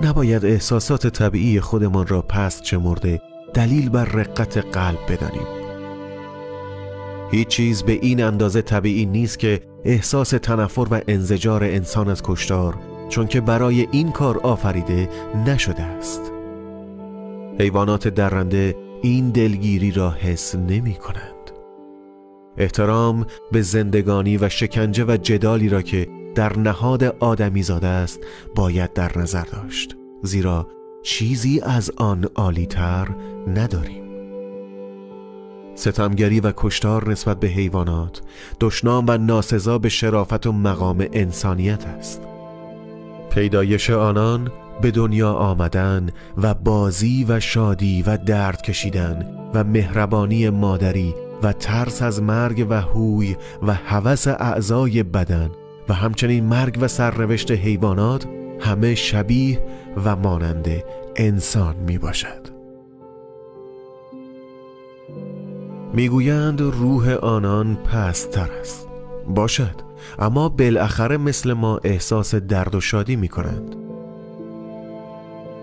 نباید 0.03 0.45
احساسات 0.45 1.07
طبیعی 1.07 1.61
خودمان 1.61 2.07
را 2.07 2.23
پست 2.23 2.63
چمرده 2.63 3.21
دلیل 3.55 3.89
بر 3.89 4.05
رقت 4.05 4.59
قلب 4.59 4.99
بدانیم. 5.09 5.47
هیچ 7.31 7.49
چیز 7.49 7.83
به 7.83 7.93
این 7.93 8.23
اندازه 8.23 8.63
طبیعی 8.63 9.07
نیست 9.07 9.39
که 9.39 9.61
احساس 9.85 10.31
تنفر 10.31 10.87
و 10.91 11.01
انزجار 11.09 11.65
انسان 11.65 12.09
از 12.09 12.23
کشتار 12.23 12.75
چون 13.11 13.27
که 13.27 13.41
برای 13.41 13.89
این 13.91 14.13
کار 14.13 14.39
آفریده 14.39 15.09
نشده 15.47 15.83
است. 15.83 16.33
حیوانات 17.59 18.09
درنده 18.09 18.77
این 19.03 19.31
دلگیری 19.31 19.91
را 19.91 20.11
حس 20.11 20.55
نمی 20.55 20.95
کنند. 20.95 21.51
احترام 22.57 23.27
به 23.53 23.63
زندگانی 23.63 24.37
و 24.37 24.49
شکنجه 24.49 25.05
و 25.05 25.17
جدالی 25.17 25.69
را 25.69 25.83
که 25.83 26.09
در 26.35 26.59
نهاد 26.59 27.05
آدمی 27.05 27.63
زاده 27.63 27.87
است 27.87 28.21
باید 28.55 28.93
در 28.93 29.19
نظر 29.19 29.45
داشت. 29.45 29.97
زیرا 30.23 30.69
چیزی 31.03 31.61
از 31.61 31.91
آن 31.97 32.25
عالیتر 32.35 33.09
نداریم. 33.55 34.05
ستمگری 35.75 36.41
و 36.41 36.53
کشتار 36.57 37.11
نسبت 37.11 37.41
به 37.41 37.49
حیوانات 37.49 38.23
دشنام 38.61 39.05
و 39.09 39.19
ناسزا 39.19 39.79
به 39.79 39.89
شرافت 39.89 40.47
و 40.47 40.53
مقام 40.53 41.07
انسانیت 41.13 41.87
است. 41.87 42.30
پیدایش 43.31 43.91
آنان 43.91 44.51
به 44.81 44.91
دنیا 44.91 45.33
آمدن 45.33 46.11
و 46.37 46.55
بازی 46.55 47.27
و 47.29 47.41
شادی 47.41 48.03
و 48.03 48.17
درد 48.17 48.63
کشیدن 48.63 49.37
و 49.55 49.65
مهربانی 49.65 50.51
مادری 50.51 51.15
و 51.43 51.53
ترس 51.53 52.03
از 52.03 52.23
مرگ 52.23 52.67
و 52.71 52.81
هوی 52.81 53.37
و 53.63 53.75
هوس 53.75 54.29
اعضای 54.29 55.03
بدن 55.03 55.51
و 55.89 55.95
همچنین 55.95 56.45
مرگ 56.45 56.79
و 56.81 56.89
سرنوشت 56.89 57.51
حیوانات 57.51 58.27
همه 58.61 58.95
شبیه 58.95 59.63
و 60.05 60.17
مانند 60.17 60.69
انسان 61.17 61.77
می 61.77 61.99
باشد. 61.99 62.61
می‌گویند 65.95 66.61
روح 66.61 67.13
آنان 67.13 67.77
پستر 67.77 68.49
است. 68.61 68.89
باشد. 69.29 69.90
اما 70.19 70.49
بالاخره 70.49 71.17
مثل 71.17 71.53
ما 71.53 71.81
احساس 71.85 72.35
درد 72.35 72.75
و 72.75 72.81
شادی 72.81 73.17
می 73.17 73.29
کنند 73.29 73.77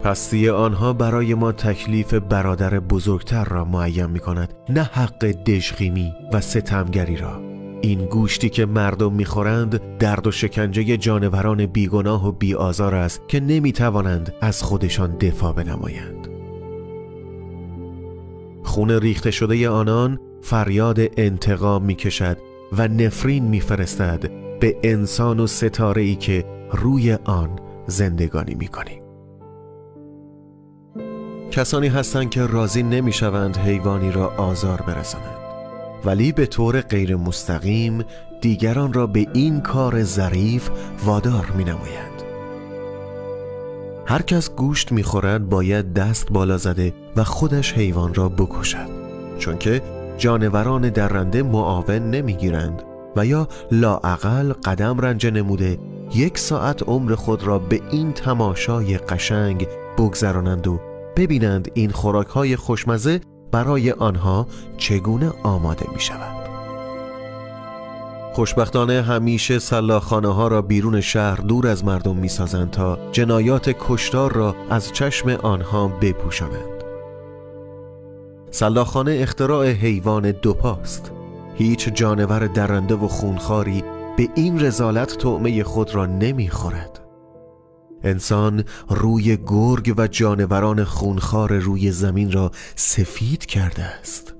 پستی 0.03 0.50
آنها 0.50 0.94
برای 0.94 1.34
ما 1.34 1.51
تکلیف 1.51 2.13
برادر 2.13 2.79
بزرگتر 2.79 3.44
را 3.44 3.65
معین 3.65 4.06
می 4.06 4.20
کند 4.20 4.53
نه 4.70 4.84
حق 4.84 5.25
دژخیمی 5.25 6.13
و 6.34 6.41
ستمگری 6.41 7.17
را. 7.17 7.41
این 7.82 8.06
گوشتی 8.06 8.50
که 8.50 8.65
مردم 8.65 9.13
می‌خورند 9.13 9.98
درد 9.98 10.27
و 10.27 10.32
شکنجه 10.32 10.98
جانوران 10.98 11.65
بیگناه 11.65 12.27
و 12.27 12.32
بیآزار 12.32 12.96
است 12.96 13.22
که 13.27 13.39
نمی 13.39 13.72
توانند 13.72 14.34
از 14.41 14.63
خودشان 14.63 15.17
دفاع 15.17 15.53
بنمایند. 15.53 16.27
خون 18.63 18.91
ریخته 18.91 19.32
شده 19.32 19.70
آنان 19.70 20.20
فریاد 20.41 21.00
انتقام 21.17 21.84
می 21.84 21.96
کشد 21.96 22.38
و 22.72 22.88
نفرین 22.88 23.44
میفرستد 23.44 24.32
به 24.60 24.78
انسان 24.84 25.40
و 25.40 25.48
ستاره 25.48 26.02
ای 26.02 26.16
که 26.16 26.46
روی 26.72 27.13
آن 27.13 27.60
زندگانی 27.88 28.56
می 28.56 28.68
کنیم. 28.68 29.04
کسانی 31.52 31.88
هستند 31.88 32.30
که 32.30 32.46
راضی 32.46 32.84
نمی‌شوند 32.84 33.58
حیوانی 33.58 34.12
را 34.12 34.28
آزار 34.38 34.82
برسانند 34.82 35.38
ولی 36.06 36.32
به 36.32 36.46
طور 36.46 36.82
غیر 36.82 37.15
مستقیم 37.15 38.04
دیگران 38.41 38.94
را 38.94 39.08
به 39.08 39.28
این 39.34 39.62
کار 39.62 40.04
ظریف 40.04 40.70
وادار 41.06 41.52
می 41.58 41.63
نمایند. 41.63 42.24
هر 44.06 44.22
کس 44.22 44.50
گوشت 44.50 44.91
می‌خورد 44.91 45.50
باید 45.50 45.94
دست 45.94 46.32
بالا 46.32 46.58
زده 46.58 46.94
و 47.15 47.24
خودش 47.24 47.74
حیوان 47.74 48.13
را 48.13 48.30
بکشد 48.30 48.89
چون 49.38 49.58
که 49.58 49.82
جانوران 50.17 50.89
درنده 50.89 51.43
معاون 51.43 52.10
نمی‌گیرند 52.12 52.84
و 53.15 53.25
یا 53.25 53.47
لاعقل 53.71 54.53
قدم 54.53 54.99
رنج 54.99 55.27
نموده 55.27 55.80
یک 56.15 56.38
ساعت 56.38 56.84
عمر 56.84 57.15
خود 57.15 57.43
را 57.43 57.60
به 57.60 57.82
این 57.91 58.12
تماشای 58.12 58.97
قشنگ 58.97 59.67
بگذرانند 59.97 60.67
و 60.67 60.80
ببینند 61.15 61.71
این 61.73 61.91
خوراک 61.91 62.27
های 62.27 62.56
خوشمزه 62.56 63.21
برای 63.51 63.91
آنها 63.91 64.47
چگونه 64.77 65.32
آماده 65.43 65.86
می 65.93 65.99
شود. 65.99 66.47
خوشبختانه 68.34 69.01
همیشه 69.01 69.60
سلاخانه 69.60 70.34
ها 70.34 70.47
را 70.47 70.62
بیرون 70.62 71.01
شهر 71.01 71.36
دور 71.36 71.67
از 71.67 71.86
مردم 71.86 72.15
می 72.15 72.27
سازند 72.30 72.71
تا 72.71 72.97
جنایات 73.12 73.75
کشتار 73.80 74.34
را 74.34 74.56
از 74.69 74.93
چشم 74.93 75.30
آنها 75.30 75.88
بپوشانند. 75.88 76.77
سلاخانه 78.52 79.18
اختراع 79.22 79.72
حیوان 79.72 80.32
دوپاست. 80.32 81.12
هیچ 81.56 81.90
جانور 81.90 82.48
درنده 82.48 82.96
و 82.96 83.08
خونخاری 83.08 83.84
به 84.18 84.30
این 84.36 84.66
رزالت 84.66 85.18
طعمه 85.18 85.64
خود 85.64 85.96
را 85.96 86.06
نمی‌خورد. 86.06 87.00
انسان 88.04 88.64
روی 88.90 89.38
گرگ 89.38 89.94
و 89.98 90.08
جانوران 90.08 90.84
خونخار 90.84 91.54
روی 91.54 91.92
زمین 91.92 92.32
را 92.32 92.52
سفید 92.76 93.46
کرده 93.46 93.84
است. 93.84 94.34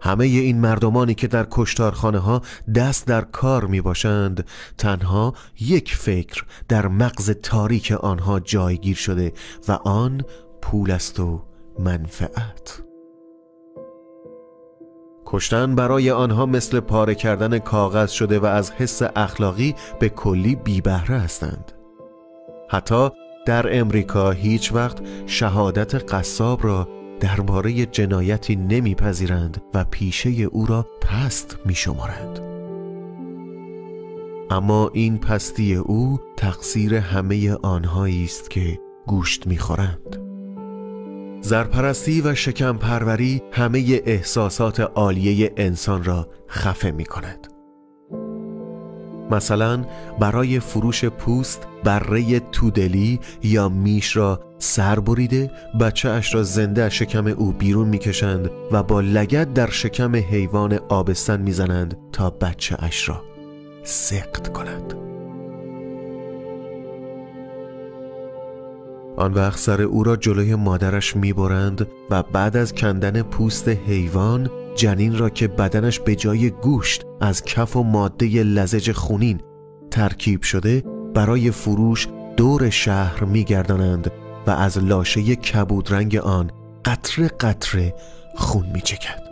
همه 0.00 0.24
این 0.24 0.60
مردمانی 0.60 1.14
که 1.14 1.26
در 1.26 1.46
کشتارخانه 1.50 2.18
ها 2.18 2.42
دست 2.74 3.06
در 3.06 3.20
کار 3.20 3.64
می 3.64 3.80
باشند 3.80 4.46
تنها 4.78 5.34
یک 5.60 5.94
فکر 5.96 6.44
در 6.68 6.88
مغز 6.88 7.30
تاریک 7.30 7.92
آنها 7.92 8.40
جایگیر 8.40 8.96
شده 8.96 9.32
و 9.68 9.72
آن 9.72 10.22
پول 10.62 10.90
است 10.90 11.20
و 11.20 11.51
منفعت. 11.78 12.82
کشتن 15.26 15.74
برای 15.74 16.10
آنها 16.10 16.46
مثل 16.46 16.80
پاره 16.80 17.14
کردن 17.14 17.58
کاغذ 17.58 18.10
شده 18.10 18.38
و 18.38 18.44
از 18.44 18.72
حس 18.72 19.02
اخلاقی 19.16 19.74
به 20.00 20.08
کلی 20.08 20.54
بیبهره 20.54 21.18
هستند. 21.18 21.72
حتی 22.70 23.08
در 23.46 23.78
امریکا 23.80 24.30
هیچ 24.30 24.72
وقت 24.72 24.98
شهادت 25.26 26.14
قصاب 26.14 26.64
را 26.64 26.88
درباره 27.20 27.86
جنایتی 27.86 28.56
نمیپذیرند 28.56 29.62
و 29.74 29.84
پیشه 29.84 30.30
او 30.30 30.66
را 30.66 30.86
پست 31.00 31.58
میشمارند. 31.64 32.40
اما 34.50 34.90
این 34.92 35.18
پستی 35.18 35.74
او 35.74 36.20
تقصیر 36.36 36.94
همه 36.94 37.54
آنهایی 37.54 38.24
است 38.24 38.50
که 38.50 38.78
گوشت 39.06 39.46
می‌خورند. 39.46 40.31
زرپرستی 41.42 42.20
و 42.20 42.34
شکم 42.34 42.78
پروری 42.78 43.42
همه 43.52 44.00
احساسات 44.06 44.80
عالیه 44.80 45.52
انسان 45.56 46.04
را 46.04 46.28
خفه 46.48 46.90
می 46.90 47.04
کند. 47.04 47.48
مثلا 49.30 49.84
برای 50.20 50.60
فروش 50.60 51.04
پوست 51.04 51.66
بره 51.84 52.40
تودلی 52.40 53.20
یا 53.42 53.68
میش 53.68 54.16
را 54.16 54.40
سر 54.58 55.00
بریده 55.00 55.50
بچه 55.80 56.08
اش 56.08 56.34
را 56.34 56.42
زنده 56.42 56.82
از 56.82 56.92
شکم 56.92 57.26
او 57.26 57.52
بیرون 57.52 57.88
می‌کشند 57.88 58.50
و 58.72 58.82
با 58.82 59.00
لگت 59.00 59.54
در 59.54 59.70
شکم 59.70 60.16
حیوان 60.16 60.78
آبستن 60.88 61.40
می‌زنند 61.40 61.96
تا 62.12 62.30
بچه 62.30 62.76
اش 62.78 63.08
را 63.08 63.22
سقط 63.82 64.48
کند 64.48 65.11
آن 69.16 69.34
وقت 69.34 69.58
سر 69.58 69.82
او 69.82 70.04
را 70.04 70.16
جلوی 70.16 70.54
مادرش 70.54 71.16
می‌برند 71.16 71.86
و 72.10 72.22
بعد 72.22 72.56
از 72.56 72.74
کندن 72.74 73.22
پوست 73.22 73.68
حیوان 73.68 74.50
جنین 74.74 75.18
را 75.18 75.30
که 75.30 75.48
بدنش 75.48 76.00
به 76.00 76.14
جای 76.14 76.50
گوشت 76.50 77.06
از 77.20 77.44
کف 77.44 77.76
و 77.76 77.82
ماده 77.82 78.42
لزج 78.42 78.92
خونین 78.92 79.40
ترکیب 79.90 80.42
شده 80.42 80.82
برای 81.14 81.50
فروش 81.50 82.08
دور 82.36 82.70
شهر 82.70 83.24
میگردانند 83.24 84.10
و 84.46 84.50
از 84.50 84.78
لاشه 84.78 85.36
کبود 85.36 85.92
رنگ 85.92 86.16
آن 86.16 86.50
قطره 86.84 87.28
قطره 87.28 87.94
خون 88.34 88.66
می 88.74 88.80
چکد 88.80 89.22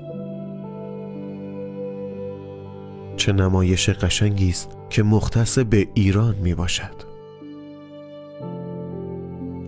چه 3.17 3.33
نمایش 3.33 3.91
قشنگی 3.91 4.49
است 4.49 4.71
که 4.91 5.03
مختص 5.03 5.59
به 5.59 5.89
ایران 5.95 6.35
می 6.37 6.55
باشد 6.55 7.10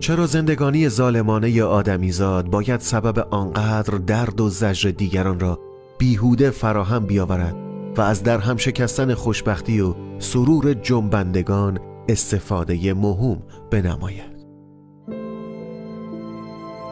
چرا 0.03 0.25
زندگانی 0.25 0.89
ظالمانه 0.89 1.63
آدمیزاد 1.63 2.49
باید 2.49 2.79
سبب 2.79 3.27
آنقدر 3.31 3.97
درد 3.97 4.41
و 4.41 4.49
زجر 4.49 4.89
دیگران 4.89 5.39
را 5.39 5.59
بیهوده 5.97 6.49
فراهم 6.49 7.05
بیاورد 7.05 7.55
و 7.97 8.01
از 8.01 8.23
در 8.23 8.37
هم 8.37 8.57
شکستن 8.57 9.13
خوشبختی 9.13 9.81
و 9.81 9.93
سرور 10.19 10.73
جنبندگان 10.73 11.79
استفاده 12.09 12.93
مهم 12.93 13.43
بنماید 13.71 14.45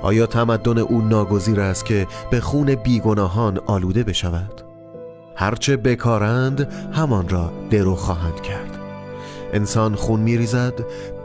آیا 0.01 0.25
تمدن 0.25 0.77
او 0.77 1.01
ناگزیر 1.01 1.59
است 1.59 1.85
که 1.85 2.07
به 2.31 2.39
خون 2.39 2.75
بیگناهان 2.75 3.57
آلوده 3.57 4.03
بشود؟ 4.03 4.61
هرچه 5.35 5.77
بکارند 5.77 6.73
همان 6.93 7.29
را 7.29 7.51
درو 7.69 7.95
خواهند 7.95 8.41
کرد 8.41 8.80
انسان 9.53 9.95
خون 9.95 10.19
میریزد 10.19 10.73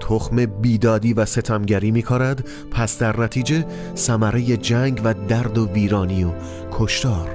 تخم 0.01 0.47
بیدادی 0.47 1.13
و 1.13 1.25
ستمگری 1.25 1.91
میکارد 1.91 2.49
پس 2.71 2.99
در 2.99 3.21
نتیجه 3.21 3.67
ثمره 3.97 4.57
جنگ 4.57 5.01
و 5.05 5.15
درد 5.29 5.59
و 5.59 5.69
ویرانی 5.69 6.25
و 6.25 6.31
کشتار 6.73 7.29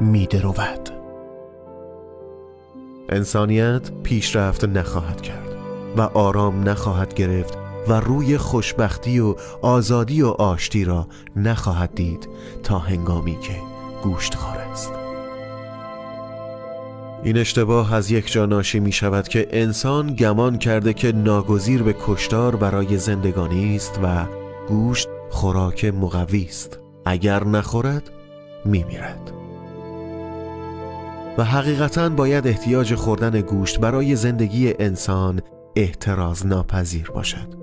میدرود. 0.00 0.90
انسانیت 3.08 3.90
پیشرفت 4.02 4.64
نخواهد 4.64 5.20
کرد 5.20 5.48
و 5.96 6.00
آرام 6.00 6.68
نخواهد 6.68 7.14
گرفت 7.14 7.58
و 7.88 7.92
روی 7.92 8.38
خوشبختی 8.38 9.20
و 9.20 9.34
آزادی 9.62 10.22
و 10.22 10.26
آشتی 10.28 10.84
را 10.84 11.08
نخواهد 11.36 11.94
دید 11.94 12.28
تا 12.62 12.78
هنگامی 12.78 13.38
که 13.40 13.56
گوشت 14.02 14.34
خار 14.34 14.58
است. 14.58 15.07
این 17.22 17.38
اشتباه 17.38 17.94
از 17.94 18.10
یک 18.10 18.32
جا 18.32 18.46
ناشی 18.46 18.80
می 18.80 18.92
شود 18.92 19.28
که 19.28 19.48
انسان 19.50 20.14
گمان 20.14 20.58
کرده 20.58 20.94
که 20.94 21.12
ناگزیر 21.12 21.82
به 21.82 21.94
کشتار 22.06 22.56
برای 22.56 22.98
زندگانی 22.98 23.76
است 23.76 24.00
و 24.02 24.26
گوشت 24.68 25.08
خوراک 25.30 25.84
مقوی 25.84 26.44
است. 26.44 26.78
اگر 27.06 27.44
نخورد 27.44 28.10
می 28.64 28.84
میرد. 28.84 29.32
و 31.38 31.44
حقیقتا 31.44 32.08
باید 32.08 32.46
احتیاج 32.46 32.94
خوردن 32.94 33.40
گوشت 33.40 33.80
برای 33.80 34.16
زندگی 34.16 34.74
انسان 34.78 35.40
احتراز 35.76 36.46
ناپذیر 36.46 37.10
باشد 37.10 37.54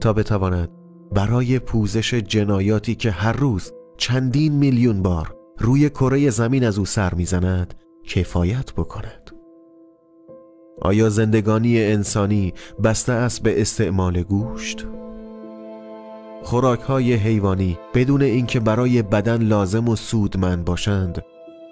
تا 0.00 0.12
بتواند 0.12 0.68
برای 1.14 1.58
پوزش 1.58 2.14
جنایاتی 2.14 2.94
که 2.94 3.10
هر 3.10 3.32
روز 3.32 3.72
چندین 3.96 4.52
میلیون 4.52 5.02
بار 5.02 5.34
روی 5.58 5.90
کره 5.90 6.30
زمین 6.30 6.64
از 6.64 6.78
او 6.78 6.84
سر 6.84 7.14
می‌زند 7.14 7.74
کفایت 8.06 8.72
بکند 8.72 9.30
آیا 10.82 11.08
زندگانی 11.08 11.82
انسانی 11.82 12.54
بسته 12.84 13.12
است 13.12 13.42
به 13.42 13.60
استعمال 13.60 14.22
گوشت؟ 14.22 14.86
خوراک 16.42 16.80
های 16.80 17.14
حیوانی 17.14 17.78
بدون 17.94 18.22
اینکه 18.22 18.60
برای 18.60 19.02
بدن 19.02 19.42
لازم 19.42 19.88
و 19.88 19.96
سودمند 19.96 20.64
باشند 20.64 21.22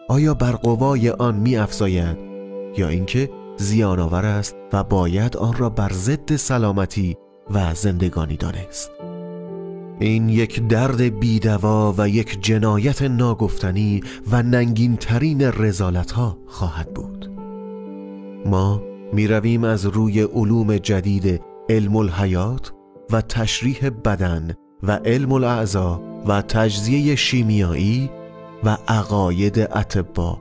آیا 0.08 0.34
بر 0.34 0.52
قوای 0.52 1.10
آن 1.10 1.34
می 1.34 1.56
افزاید 1.56 2.18
یا 2.76 2.88
اینکه 2.88 3.30
زیان 3.56 4.00
آور 4.00 4.26
است 4.26 4.56
و 4.72 4.84
باید 4.84 5.36
آن 5.36 5.56
را 5.56 5.70
بر 5.70 5.92
ضد 5.92 6.36
سلامتی 6.36 7.16
و 7.50 7.74
زندگانی 7.74 8.36
دانست 8.36 9.01
این 10.00 10.28
یک 10.28 10.68
درد 10.68 11.18
بیدوا 11.18 11.94
و 11.98 12.08
یک 12.08 12.42
جنایت 12.42 13.02
ناگفتنی 13.02 14.00
و 14.30 14.42
ننگین 14.42 14.96
ترین 14.96 15.42
رزالت 15.42 16.12
ها 16.12 16.38
خواهد 16.46 16.94
بود. 16.94 17.30
ما 18.46 18.82
می 19.12 19.26
رویم 19.26 19.64
از 19.64 19.86
روی 19.86 20.22
علوم 20.22 20.76
جدید 20.76 21.42
علم 21.68 21.96
الحیات 21.96 22.72
و 23.10 23.20
تشریح 23.20 23.88
بدن 23.88 24.54
و 24.82 24.92
علم 24.92 25.32
الاعضا 25.32 26.02
و 26.26 26.42
تجزیه 26.42 27.14
شیمیایی 27.14 28.10
و 28.64 28.78
عقاید 28.88 29.58
اطبا 29.58 30.38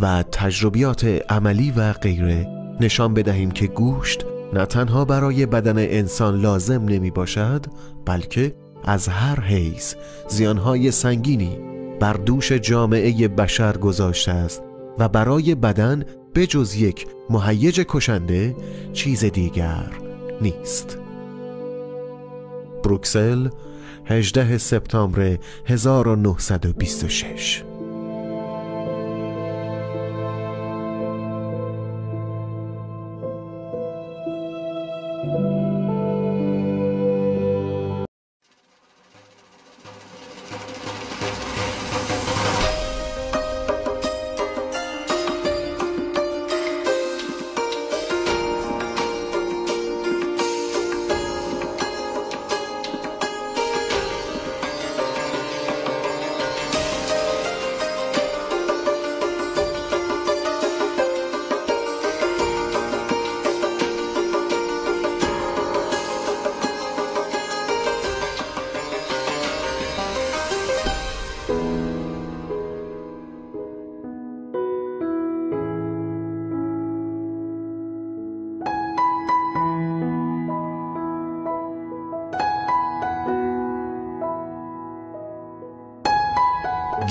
و 0.00 0.22
تجربیات 0.22 1.04
عملی 1.04 1.70
و 1.76 1.92
غیره 1.92 2.46
نشان 2.80 3.14
بدهیم 3.14 3.50
که 3.50 3.66
گوشت 3.66 4.26
نه 4.52 4.66
تنها 4.66 5.04
برای 5.04 5.46
بدن 5.46 5.78
انسان 5.78 6.40
لازم 6.40 6.84
نمی 6.84 7.10
باشد 7.10 7.66
بلکه 8.06 8.54
از 8.84 9.08
هر 9.08 9.40
حیث 9.40 9.94
زیانهای 10.28 10.90
سنگینی 10.90 11.58
بر 12.00 12.12
دوش 12.12 12.52
جامعه 12.52 13.28
بشر 13.28 13.76
گذاشته 13.76 14.32
است 14.32 14.62
و 14.98 15.08
برای 15.08 15.54
بدن 15.54 16.04
بجز 16.34 16.74
یک 16.74 17.06
مهیج 17.30 17.84
کشنده 17.88 18.56
چیز 18.92 19.24
دیگر 19.24 19.90
نیست. 20.40 20.98
بروکسل 22.84 23.48
18 24.04 24.58
سپتامبر 24.58 25.38
1926 25.66 27.62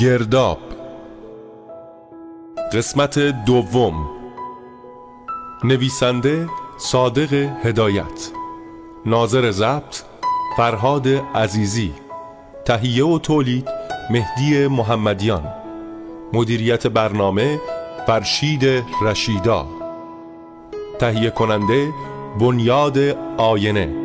گرداب. 0.04 0.60
قسمت 2.74 3.20
دوم. 3.20 4.10
نویسنده 5.64 6.48
صادق 6.78 7.34
هدایت. 7.64 8.32
ناظر 9.06 9.52
ضبط 9.52 9.98
فرهاد 10.58 11.08
عزیزی. 11.36 11.94
تهیه 12.66 13.06
و 13.06 13.20
تولید 13.20 13.70
مهدی 14.10 14.68
محمدیان. 14.68 15.54
مدیریت 16.34 16.88
برنامه 16.88 17.60
فرشید 18.08 18.84
رشیدا. 19.02 19.66
تهیه 21.00 21.30
کننده 21.30 21.94
بنیاد 22.40 22.98
آینه. 23.38 24.03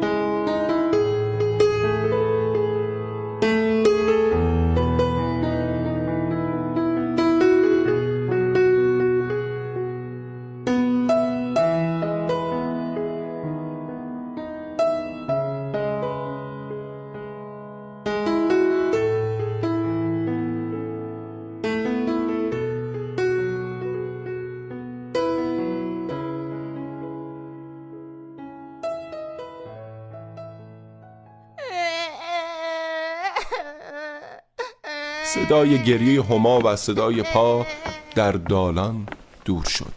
صدای 35.25 35.83
گریه 35.83 36.23
هما 36.23 36.61
و 36.65 36.77
صدای 36.77 37.23
پا 37.23 37.67
در 38.15 38.33
دالان 38.33 39.07
دور 39.45 39.65
شد. 39.65 39.93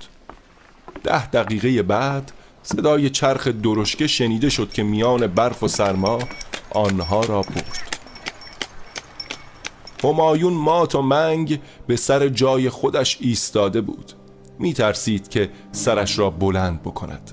ده 1.04 1.28
دقیقه 1.28 1.84
بعد 1.84 2.32
صدای 2.64 3.10
چرخ 3.10 3.48
درشکه 3.48 4.08
شنیده 4.08 4.50
شد 4.50 4.74
که 4.74 4.84
میان 4.84 5.28
برف 5.28 5.64
و 5.64 5.68
سرما 5.68 6.20
آنها 6.70 7.22
را 7.22 7.42
برد. 7.42 7.98
همایون 10.04 10.54
مات 10.54 10.96
و 10.96 11.02
منگ 11.02 11.62
به 11.88 11.96
سر 11.96 12.28
جای 12.28 12.70
خودش 12.70 13.18
ایستاده 13.22 13.82
بود. 13.82 14.14
میترسید 14.60 15.30
که 15.30 15.50
سرش 15.72 16.20
را 16.20 16.30
بلند 16.30 16.82
بکند. 16.82 17.32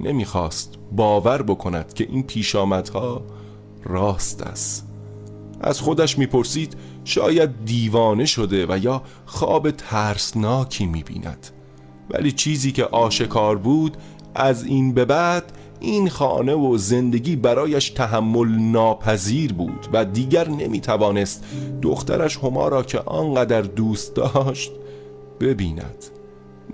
نمی‌خواست 0.00 0.74
باور 0.92 1.42
بکند 1.42 1.94
که 1.94 2.04
این 2.04 2.22
پیشامدها 2.22 3.22
راست 3.84 4.42
است. 4.42 4.89
از 5.60 5.80
خودش 5.80 6.18
می‌پرسید 6.18 6.76
شاید 7.04 7.64
دیوانه 7.64 8.24
شده 8.24 8.66
و 8.66 8.78
یا 8.82 9.02
خواب 9.26 9.70
ترسناکی 9.70 10.86
می‌بیند. 10.86 11.46
ولی 12.10 12.32
چیزی 12.32 12.72
که 12.72 12.84
آشکار 12.84 13.58
بود 13.58 13.96
از 14.34 14.64
این 14.64 14.94
به 14.94 15.04
بعد 15.04 15.52
این 15.80 16.08
خانه 16.08 16.54
و 16.54 16.76
زندگی 16.76 17.36
برایش 17.36 17.90
تحمل 17.90 18.48
ناپذیر 18.48 19.52
بود 19.52 19.88
و 19.92 20.04
دیگر 20.04 20.48
نمی‌توانست 20.48 21.44
دخترش 21.82 22.36
هما 22.36 22.68
را 22.68 22.82
که 22.82 22.98
آنقدر 22.98 23.62
دوست 23.62 24.14
داشت 24.14 24.72
ببیند. 25.40 26.04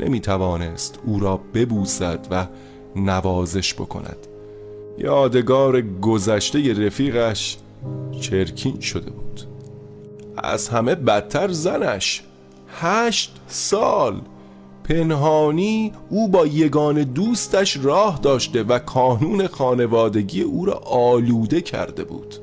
نمی‌توانست 0.01 0.99
او 1.07 1.21
را 1.21 1.41
ببوسد 1.55 2.27
و 2.31 2.47
نوازش 2.97 3.75
بکند. 3.75 4.27
یادگار 4.99 5.81
گذشته 5.81 6.87
رفیقش 6.87 7.59
چرکین 8.21 8.81
شده 8.81 9.11
بود. 9.11 9.41
از 10.37 10.69
همه 10.69 10.95
بدتر 10.95 11.49
زنش. 11.49 12.23
هشت 12.81 13.37
سال. 13.47 14.21
پنهانی 14.85 15.93
او 16.11 16.29
با 16.29 16.47
یگان 16.47 17.03
دوستش 17.03 17.77
راه 17.77 18.19
داشته 18.23 18.63
و 18.63 18.79
کانون 18.79 19.47
خانوادگی 19.47 20.43
او 20.43 20.67
را 20.67 20.75
آلوده 20.85 21.61
کرده 21.61 22.05
بود. 22.05 22.35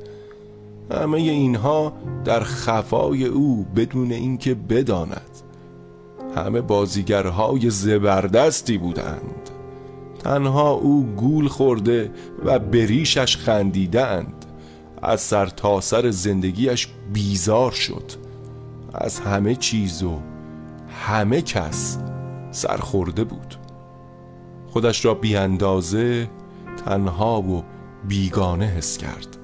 همه 0.91 1.17
اینها 1.17 1.93
در 2.25 2.39
خفای 2.39 3.25
او 3.25 3.65
بدون 3.75 4.11
اینکه 4.11 4.53
بداند. 4.53 5.29
همه 6.35 6.61
بازیگرهای 6.61 7.69
زبردستی 7.69 8.77
بودند. 8.77 9.49
تنها 10.23 10.71
او 10.71 11.03
گول 11.17 11.47
خورده 11.47 12.11
و 12.45 12.59
بریشش 12.59 13.37
خندیدند. 13.37 14.42
از 15.03 15.21
سر 15.21 15.45
تا 15.45 15.81
سر 15.81 16.11
زندگیش 16.11 16.87
بیزار 17.13 17.71
شد. 17.71 18.11
از 18.93 19.19
همه 19.19 19.55
چیز 19.55 20.03
و 20.03 20.19
همه 21.05 21.41
کس 21.41 21.97
سرخورده 22.51 23.23
بود. 23.23 23.55
خودش 24.67 25.05
را 25.05 25.13
بی 25.13 25.35
اندازه 25.35 26.29
تنها 26.85 27.41
و 27.41 27.63
بیگانه 28.07 28.65
حس 28.65 28.97
کرد. 28.97 29.37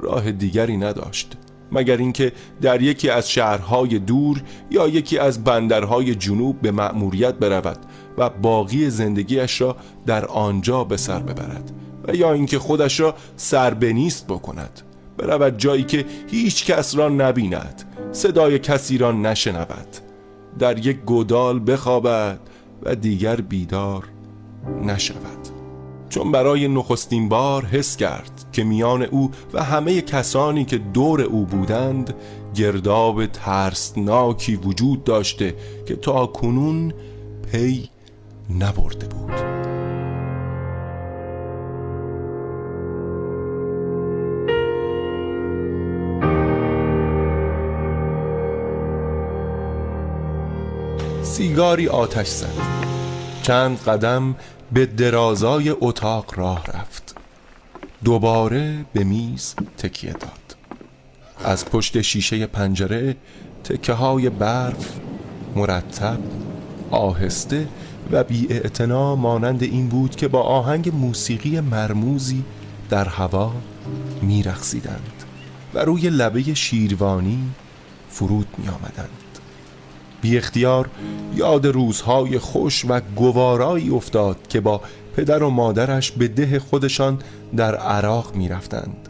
راه 0.00 0.32
دیگری 0.32 0.76
نداشت 0.76 1.36
مگر 1.72 1.96
اینکه 1.96 2.32
در 2.62 2.82
یکی 2.82 3.10
از 3.10 3.30
شهرهای 3.30 3.98
دور 3.98 4.42
یا 4.70 4.88
یکی 4.88 5.18
از 5.18 5.44
بندرهای 5.44 6.14
جنوب 6.14 6.60
به 6.60 6.70
مأموریت 6.70 7.34
برود 7.34 7.78
و 8.18 8.30
باقی 8.30 8.90
زندگیش 8.90 9.60
را 9.60 9.76
در 10.06 10.26
آنجا 10.26 10.84
به 10.84 10.96
سر 10.96 11.18
ببرد. 11.18 11.72
و 12.08 12.14
یا 12.14 12.32
اینکه 12.32 12.58
خودش 12.58 13.00
را 13.00 13.14
سربنیست 13.36 14.26
بکند. 14.26 14.80
برود 15.18 15.58
جایی 15.58 15.84
که 15.84 16.04
هیچ 16.30 16.64
کس 16.64 16.96
را 16.96 17.08
نبیند. 17.08 17.82
صدای 18.12 18.58
کسی 18.58 18.98
را 18.98 19.12
نشنود. 19.12 19.88
در 20.58 20.86
یک 20.86 21.00
گودال 21.00 21.72
بخوابد 21.72 22.38
و 22.82 22.94
دیگر 22.94 23.36
بیدار 23.36 24.04
نشود. 24.82 25.48
چون 26.08 26.32
برای 26.32 26.68
نخستین 26.68 27.28
بار 27.28 27.64
حس 27.64 27.96
کرد 27.96 28.44
که 28.52 28.64
میان 28.64 29.02
او 29.02 29.30
و 29.52 29.62
همه 29.62 30.00
کسانی 30.00 30.64
که 30.64 30.78
دور 30.78 31.20
او 31.20 31.44
بودند 31.46 32.14
گرداب 32.54 33.26
ترسناکی 33.26 34.56
وجود 34.56 35.04
داشته 35.04 35.54
که 35.86 35.96
تا 35.96 36.26
کنون 36.26 36.92
پی 37.52 37.88
نبرده 38.60 39.06
بود. 39.06 39.73
سیگاری 51.34 51.88
آتش 51.88 52.26
زد. 52.28 52.48
چند 53.42 53.78
قدم 53.78 54.34
به 54.72 54.86
درازای 54.86 55.74
اتاق 55.80 56.38
راه 56.38 56.64
رفت. 56.66 57.16
دوباره 58.04 58.84
به 58.92 59.04
میز 59.04 59.54
تکیه 59.78 60.12
داد. 60.12 60.56
از 61.44 61.64
پشت 61.64 62.00
شیشه 62.00 62.46
پنجره 62.46 63.16
تکه 63.64 63.92
های 63.92 64.30
برف 64.30 64.92
مرتب 65.56 66.18
آهسته 66.90 67.68
و 68.12 68.24
بی 68.24 68.48
مانند 69.18 69.62
این 69.62 69.88
بود 69.88 70.16
که 70.16 70.28
با 70.28 70.42
آهنگ 70.42 70.94
موسیقی 70.94 71.60
مرموزی 71.60 72.44
در 72.90 73.08
هوا 73.08 73.52
میرقصیدند 74.22 75.22
و 75.74 75.78
روی 75.78 76.10
لبه 76.10 76.54
شیروانی 76.54 77.38
فرود 78.08 78.46
می 78.58 78.68
آمدند 78.68 79.23
بی 80.24 80.38
اختیار 80.38 80.88
یاد 81.34 81.66
روزهای 81.66 82.38
خوش 82.38 82.84
و 82.88 83.00
گوارایی 83.16 83.90
افتاد 83.90 84.36
که 84.48 84.60
با 84.60 84.80
پدر 85.16 85.42
و 85.42 85.50
مادرش 85.50 86.12
به 86.12 86.28
ده 86.28 86.58
خودشان 86.58 87.18
در 87.56 87.74
عراق 87.74 88.34
می 88.34 88.48
رفتند. 88.48 89.08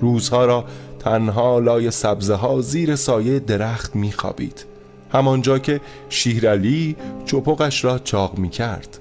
روزها 0.00 0.44
را 0.44 0.64
تنها 0.98 1.58
لای 1.58 1.90
سبزه 1.90 2.34
ها 2.34 2.60
زیر 2.60 2.96
سایه 2.96 3.38
درخت 3.38 3.96
می 3.96 4.12
خوابید. 4.12 4.64
همانجا 5.12 5.58
که 5.58 5.80
شیرعلی 6.08 6.96
چپقش 7.26 7.84
را 7.84 7.98
چاق 7.98 8.38
می 8.38 8.50
کرد 8.50 8.98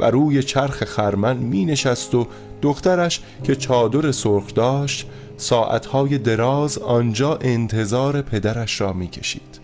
و 0.00 0.10
روی 0.10 0.42
چرخ 0.42 0.84
خرمن 0.84 1.36
می 1.36 1.64
نشست 1.64 2.14
و 2.14 2.26
دخترش 2.62 3.20
که 3.44 3.56
چادر 3.56 4.12
سرخ 4.12 4.54
داشت 4.54 5.06
ساعتهای 5.36 6.18
دراز 6.18 6.78
آنجا 6.78 7.38
انتظار 7.40 8.22
پدرش 8.22 8.80
را 8.80 8.92
می 8.92 9.08
کشید. 9.08 9.59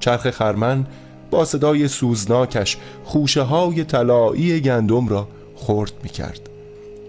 چرخ 0.00 0.30
خرمن 0.30 0.86
با 1.30 1.44
صدای 1.44 1.88
سوزناکش 1.88 2.76
خوشه 3.04 3.42
های 3.42 3.84
طلایی 3.84 4.60
گندم 4.60 5.08
را 5.08 5.28
خورد 5.54 5.92
می 6.02 6.08
کرد 6.08 6.50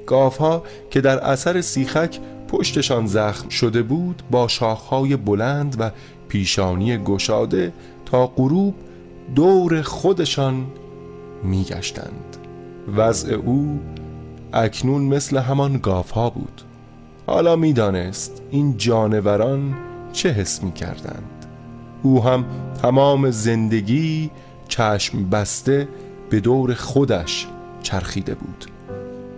گاف 0.06 0.38
ها 0.38 0.64
که 0.92 1.02
در 1.02 1.20
اثر 1.20 1.62
سیخک 1.62 2.20
پشتشان 2.48 3.08
زخم 3.08 3.50
شده 3.50 3.84
بود 3.84 4.24
با 4.32 4.48
شاخهای 4.48 5.16
بلند 5.16 5.76
و 5.80 5.92
پیشانی 6.28 6.98
گشاده 6.98 7.74
تا 8.06 8.28
غروب 8.28 8.76
دور 9.36 9.82
خودشان 9.82 10.66
میگشتند. 11.44 12.38
وضع 12.98 13.34
او 13.34 13.80
اکنون 14.54 15.02
مثل 15.02 15.38
همان 15.38 15.78
گاف 15.78 16.12
ها 16.12 16.30
بود. 16.30 16.62
حالا 17.28 17.56
می‌دانست 17.56 18.42
این 18.52 18.78
جانوران 18.78 19.76
چه 20.14 20.30
حس 20.30 20.64
می 20.64 20.72
کردند 20.72 21.37
او 22.08 22.24
هم 22.24 22.46
تمام 22.82 23.32
زندگی 23.32 24.30
چشم 24.68 25.30
بسته 25.30 25.88
به 26.30 26.40
دور 26.40 26.74
خودش 26.74 27.48
چرخیده 27.84 28.36
بود. 28.36 28.66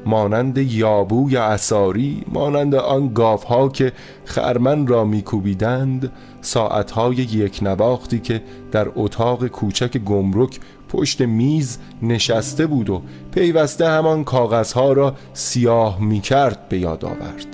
مانند 0.05 0.57
یابو 0.57 1.31
یا 1.31 1.43
اساری 1.43 2.23
مانند 2.27 2.75
آن 2.75 3.13
گاف 3.13 3.43
ها 3.43 3.69
که 3.69 3.91
خرمن 4.25 4.87
را 4.87 5.05
میکوبیدند 5.05 6.11
ساعتهای 6.41 7.15
یک 7.15 7.59
نواختی 7.61 8.19
که 8.19 8.41
در 8.71 8.87
اتاق 8.95 9.47
کوچک 9.47 9.97
گمرک 9.97 10.59
پشت 10.89 11.21
میز 11.21 11.77
نشسته 12.01 12.67
بود 12.67 12.89
و 12.89 13.01
پیوسته 13.31 13.89
همان 13.89 14.23
کاغذها 14.23 14.93
را 14.93 15.15
سیاه 15.33 16.01
می‌کرد 16.01 16.69
به 16.69 16.79
یاد 16.79 17.05
آورد. 17.05 17.47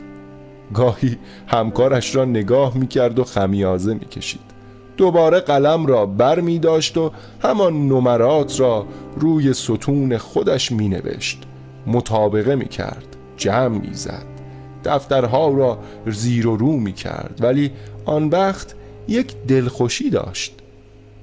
گاهی 0.73 1.17
همکارش 1.47 2.15
را 2.15 2.25
نگاه 2.25 2.77
می‌کرد 2.77 3.19
و 3.19 3.23
خمیازه 3.23 3.93
می‌کشید. 3.93 4.54
دوباره 4.97 5.39
قلم 5.39 5.85
را 5.85 6.05
بر 6.05 6.39
می 6.39 6.59
داشت 6.59 6.97
و 6.97 7.11
همان 7.43 7.87
نمرات 7.87 8.59
را 8.59 8.85
روی 9.15 9.53
ستون 9.53 10.17
خودش 10.17 10.71
می 10.71 10.89
نوشت. 10.89 11.41
مطابقه 11.87 12.55
می 12.55 12.67
کرد 12.67 13.15
جمع 13.37 13.77
می 13.77 13.93
زد. 13.93 14.25
دفترها 14.85 15.49
را 15.49 15.79
زیر 16.07 16.47
و 16.47 16.57
رو 16.57 16.71
می 16.71 16.93
کرد 16.93 17.39
ولی 17.41 17.71
آن 18.05 18.29
وقت 18.29 18.75
یک 19.07 19.35
دلخوشی 19.47 20.09
داشت. 20.09 20.53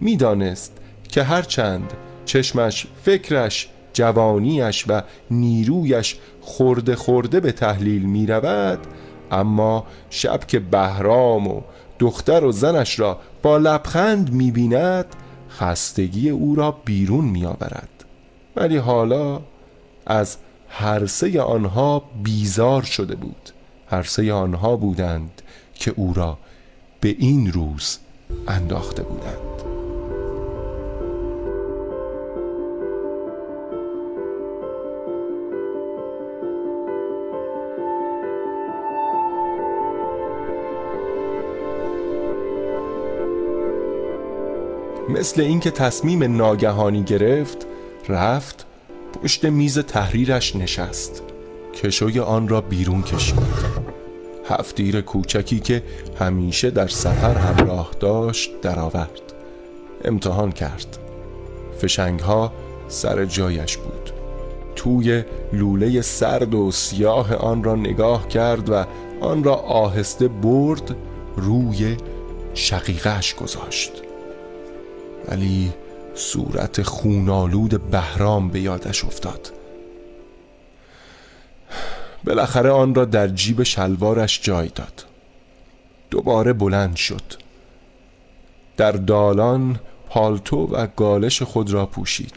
می‌دانست 0.01 0.73
که 1.09 1.23
هرچند 1.23 1.93
چشمش 2.25 2.87
فکرش 3.03 3.69
جوانیش 3.93 4.85
و 4.89 5.03
نیرویش 5.31 6.17
خورده 6.41 6.97
خورده 6.97 7.41
به 7.41 7.53
تحلیل 7.53 8.03
می 8.03 8.27
رود 8.27 8.79
اما 9.31 9.87
شب 10.11 10.41
که 10.47 10.59
بهرام 10.59 11.49
و 11.49 11.61
دختر 11.99 12.45
و 12.45 12.53
زنش 12.53 13.01
را 13.01 13.19
با 13.43 13.59
لبخند 13.59 14.33
می‌بیند 14.33 15.07
خستگی 15.51 16.31
او 16.31 16.55
را 16.55 16.71
بیرون 16.85 17.25
میآورد. 17.25 18.05
ولی 18.57 18.77
حالا 18.77 19.41
از 20.07 20.37
هر 20.69 21.07
سه 21.07 21.43
آنها 21.43 22.03
بیزار 22.23 22.83
شده 22.83 23.15
بود. 23.15 23.51
هر 23.91 24.03
سه 24.03 24.33
آنها 24.33 24.77
بودند 24.77 25.43
که 25.75 25.95
او 25.97 26.15
را 26.15 26.39
به 27.01 27.17
این 27.19 27.53
روز 27.53 27.99
انداخته 28.49 29.03
بودند. 29.03 29.72
مثل 45.13 45.41
اینکه 45.41 45.71
تصمیم 45.71 46.37
ناگهانی 46.37 47.03
گرفت 47.03 47.67
رفت 48.09 48.67
پشت 49.13 49.45
میز 49.45 49.79
تحریرش 49.79 50.57
نشست 50.57 51.23
کشوی 51.75 52.21
آن 52.21 52.49
را 52.49 52.61
بیرون 52.61 53.03
کشید. 53.03 53.39
هفتیر 54.45 55.01
کوچکی 55.01 55.61
که 55.61 55.83
همیشه 56.21 56.71
در 56.71 56.89
سفر 56.89 57.35
همراه 57.35 57.91
داشت 58.01 58.61
درآورد 58.61 59.33
امتحان 60.05 60.53
کرد. 60.53 60.99
فشنگ 61.79 62.21
ها 62.21 62.53
سر 62.89 63.25
جایش 63.25 63.77
بود. 63.77 64.11
توی 64.77 65.25
لوله 65.53 66.03
سرد 66.03 66.55
و 66.55 66.71
سیاه 66.71 67.35
آن 67.35 67.65
را 67.65 67.75
نگاه 67.75 68.29
کرد 68.29 68.71
و 68.71 68.85
آن 69.21 69.45
را 69.45 69.55
آهسته 69.55 70.29
برد 70.29 70.97
روی 71.37 71.97
شقیقش 72.55 73.35
گذاشت. 73.35 74.02
ولی 75.29 75.73
صورت 76.15 76.83
خونالود 76.83 77.91
بهرام 77.91 78.49
به 78.49 78.61
یادش 78.61 79.05
افتاد. 79.05 79.53
بالاخره 82.25 82.71
آن 82.71 82.95
را 82.95 83.05
در 83.05 83.29
جیب 83.29 83.63
شلوارش 83.63 84.41
جای 84.43 84.69
داد. 84.69 85.05
دوباره 86.11 86.53
بلند 86.53 86.97
شد. 86.97 87.23
در 88.77 88.93
دالان 88.93 89.81
پالتو 90.09 90.67
و 90.67 90.87
گالش 90.97 91.43
خود 91.43 91.71
را 91.71 91.87
پوشید. 91.87 92.35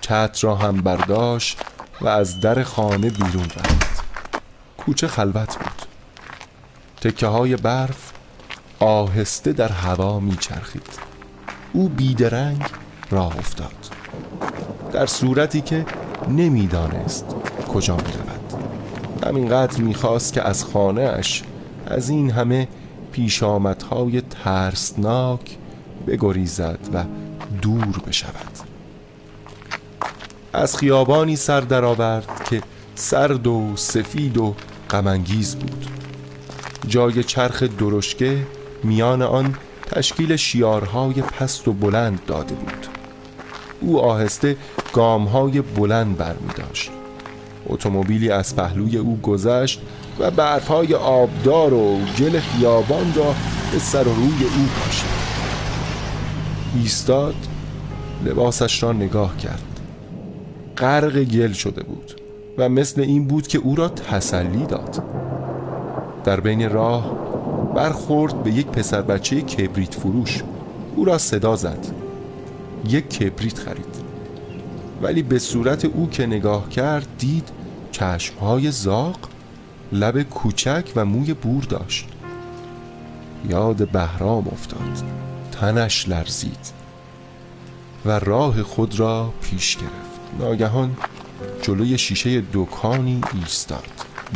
چتر 0.00 0.38
را 0.42 0.56
هم 0.56 0.76
برداشت 0.76 1.58
و 2.00 2.08
از 2.08 2.40
در 2.40 2.62
خانه 2.62 3.10
بیرون 3.10 3.44
رفت. 3.44 4.04
کوچه 4.78 5.06
خلوت 5.06 5.58
بود. 5.58 5.82
تکه 7.00 7.26
های 7.26 7.56
برف 7.56 8.12
آهسته 8.80 9.52
در 9.52 9.68
هوا 9.68 10.20
میچرخید. 10.20 11.15
او 11.76 11.88
بیدرنگ 11.88 12.62
راه 13.10 13.38
افتاد. 13.38 13.90
در 14.92 15.06
صورتی 15.06 15.60
که 15.60 15.86
نمی‌دانست 16.28 17.24
کجا 17.68 17.96
می 17.96 18.02
رود 18.02 18.64
همینقدر 19.26 19.80
می‌خواست 19.80 20.32
که 20.32 20.42
از 20.42 20.64
خانه 20.64 21.02
اش 21.02 21.42
از 21.86 22.08
این 22.08 22.30
همه 22.30 22.68
پیشامدهای 23.12 24.20
ترسناک 24.20 25.56
بگریزد 26.06 26.78
و 26.94 27.04
دور 27.62 28.02
بشود. 28.08 28.58
از 30.52 30.76
خیابانی 30.76 31.36
سر 31.36 31.60
درآورد 31.60 32.44
که 32.50 32.62
سرد 32.94 33.46
و 33.46 33.72
سفید 33.76 34.38
و 34.38 34.54
غمانگیز 34.90 35.56
بود. 35.56 35.86
جای 36.88 37.24
چرخ 37.24 37.62
درشکه 37.62 38.46
میان 38.84 39.22
آن 39.22 39.54
تشکیل 39.86 40.36
شیارهای 40.36 41.22
پست 41.22 41.68
و 41.68 41.72
بلند 41.72 42.20
داده 42.26 42.54
بود. 42.54 42.86
او 43.80 44.00
آهسته 44.00 44.56
گامهای 44.92 45.60
بلند 45.60 46.16
برمی 46.16 46.52
داشت 46.56 46.90
اتومبیلی 47.66 48.30
از 48.30 48.56
پهلوی 48.56 48.96
او 48.96 49.20
گذشت 49.22 49.80
و 50.18 50.30
برفهای 50.30 50.94
آبدار 50.94 51.74
و 51.74 51.98
گل 52.18 52.40
خیابان 52.40 53.14
را 53.14 53.34
به 53.72 53.78
سر 53.78 54.08
و 54.08 54.14
روی 54.14 54.44
او 54.44 54.66
پاشید. 54.80 55.26
ایستاد 56.74 57.34
لباسش 58.24 58.82
را 58.82 58.92
نگاه 58.92 59.36
کرد. 59.36 59.62
غرق 60.76 61.22
گل 61.22 61.52
شده 61.52 61.82
بود 61.82 62.20
و 62.58 62.68
مثل 62.68 63.00
این 63.00 63.26
بود 63.26 63.46
که 63.46 63.58
او 63.58 63.74
را 63.74 63.88
تسلی 63.88 64.66
داد. 64.66 65.02
در 66.24 66.40
بین 66.40 66.70
راه 66.70 67.25
برخورد 67.74 68.42
به 68.42 68.50
یک 68.50 68.66
پسر 68.66 69.02
بچه 69.02 69.40
کبریت 69.40 69.94
فروش. 69.94 70.42
او 70.96 71.04
را 71.04 71.18
صدا 71.18 71.56
زد. 71.56 71.86
یک 72.88 73.10
کبریت 73.10 73.58
خرید. 73.58 73.96
ولی 75.02 75.22
به 75.22 75.38
صورت 75.38 75.84
او 75.84 76.10
که 76.10 76.26
نگاه 76.26 76.68
کرد 76.68 77.06
دید 77.18 77.48
چشمهای 77.92 78.70
زاق 78.70 79.18
لب 79.92 80.22
کوچک 80.22 80.92
و 80.96 81.04
موی 81.04 81.34
بور 81.34 81.64
داشت. 81.64 82.08
یاد 83.48 83.88
بهرام 83.88 84.48
افتاد. 84.48 85.04
تنش 85.52 86.08
لرزید 86.08 86.72
و 88.04 88.18
راه 88.18 88.62
خود 88.62 89.00
را 89.00 89.32
پیش 89.42 89.76
گرفت. 89.76 90.40
ناگهان 90.40 90.96
جلوی 91.62 91.98
شیشه 91.98 92.42
دکانی 92.52 93.20
ایستاد. 93.34 93.86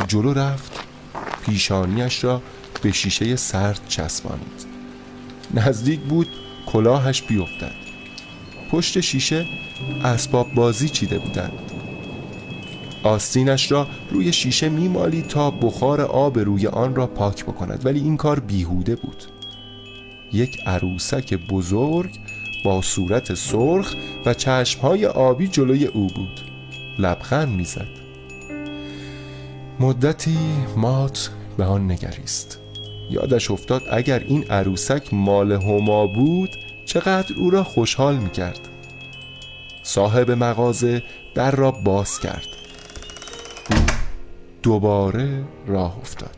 جلو 0.07 0.33
رفت. 0.33 0.79
پیشانیش 1.45 2.23
را 2.23 2.41
به 2.83 2.91
شیشه 2.91 3.35
سرد 3.35 3.81
چسبانید. 3.87 4.65
نزدیک 5.53 5.99
بود 5.99 6.27
کلاهش 6.65 7.21
بیفتد. 7.21 7.71
پشت 8.71 8.99
شیشه 8.99 9.45
اسباب 10.03 10.53
بازی 10.53 10.89
چیده 10.89 11.19
بودند. 11.19 11.53
آستینش 13.03 13.71
را 13.71 13.87
روی 14.11 14.33
شیشه 14.33 14.69
میمالی 14.69 15.21
تا 15.21 15.51
بخار 15.51 16.01
آب 16.01 16.39
روی 16.39 16.67
آن 16.67 16.95
را 16.95 17.07
پاک 17.07 17.45
بکند 17.45 17.85
ولی 17.85 17.99
این 17.99 18.17
کار 18.17 18.39
بیهوده 18.39 18.95
بود. 18.95 19.23
یک 20.33 20.57
عروسک 20.65 21.33
بزرگ 21.33 22.19
با 22.65 22.81
صورت 22.81 23.33
سرخ 23.33 23.95
و 24.25 24.33
چشمهای 24.33 25.05
آبی 25.05 25.47
جلوی 25.47 25.85
او 25.85 26.07
بود. 26.07 26.41
لبخند 26.99 27.49
می‌زد. 27.49 27.87
مدتی 29.79 30.37
مات 30.77 31.31
به 31.57 31.65
آن 31.65 31.91
نگریست. 31.91 32.59
یادش 33.11 33.51
افتاد 33.51 33.83
اگر 33.91 34.19
این 34.19 34.43
عروسک 34.51 35.13
مال 35.13 35.51
هما 35.51 36.07
بود 36.07 36.49
چقدر 36.85 37.35
او 37.37 37.49
را 37.49 37.63
خوشحال 37.63 38.15
می 38.15 38.29
کرد 38.29 38.59
صاحب 39.83 40.31
مغازه 40.31 41.03
در 41.35 41.51
را 41.51 41.71
باز 41.71 42.19
کرد. 42.19 42.45
دوباره 44.63 45.43
راه 45.67 45.97
افتاد. 45.97 46.35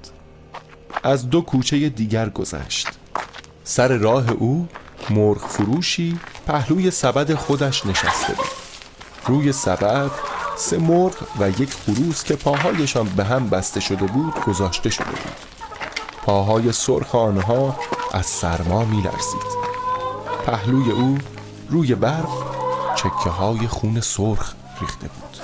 از 1.03 1.29
دو 1.29 1.41
کوچه 1.41 1.89
دیگر 1.89 2.29
گذشت. 2.29 2.88
سر 3.63 3.88
راه 3.88 4.31
او 4.31 4.67
مرغ 5.09 5.38
فروشی 5.47 6.19
پهلوی 6.47 6.91
سبد 6.91 7.33
خودش 7.33 7.86
نشسته 7.86 8.33
بود. 8.33 8.45
روی 9.25 9.51
سبد 9.51 10.12
سه 10.57 10.77
مرغ 10.77 11.13
و 11.39 11.49
یک 11.49 11.73
خروس 11.73 12.23
که 12.23 12.36
پاهایشان 12.36 13.05
به 13.05 13.23
هم 13.23 13.49
بسته 13.49 13.79
شده 13.79 14.05
بود 14.05 14.33
گذاشته 14.45 14.89
شده 14.89 15.09
بود. 15.09 15.42
پاهای 16.25 16.71
سرخ 16.71 17.15
آنها 17.15 17.79
از 18.13 18.25
سرما 18.25 18.86
می 18.86 19.01
لرزید 19.01 19.63
پهلوی 20.45 20.91
او 20.91 21.17
روی 21.69 21.95
برف 21.95 22.29
چکه 22.95 23.29
های 23.29 23.67
خون 23.67 24.01
سرخ 24.01 24.53
ریخته 24.81 25.07
بود. 25.07 25.38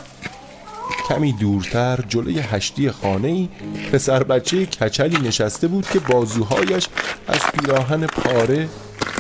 کمی 1.08 1.34
دورتر 1.34 2.06
جلوی 2.10 2.40
هشتی 2.40 2.92
خانه 2.92 3.28
ای 3.28 3.50
پسر 3.92 4.24
بچه 4.24 4.66
کچلی 4.66 5.28
نشسته 5.28 5.68
بود 5.68 5.88
که 5.90 6.00
بازوهایش 6.00 6.88
از 7.28 7.40
پیراهن 7.40 8.08
پاره 8.08 8.70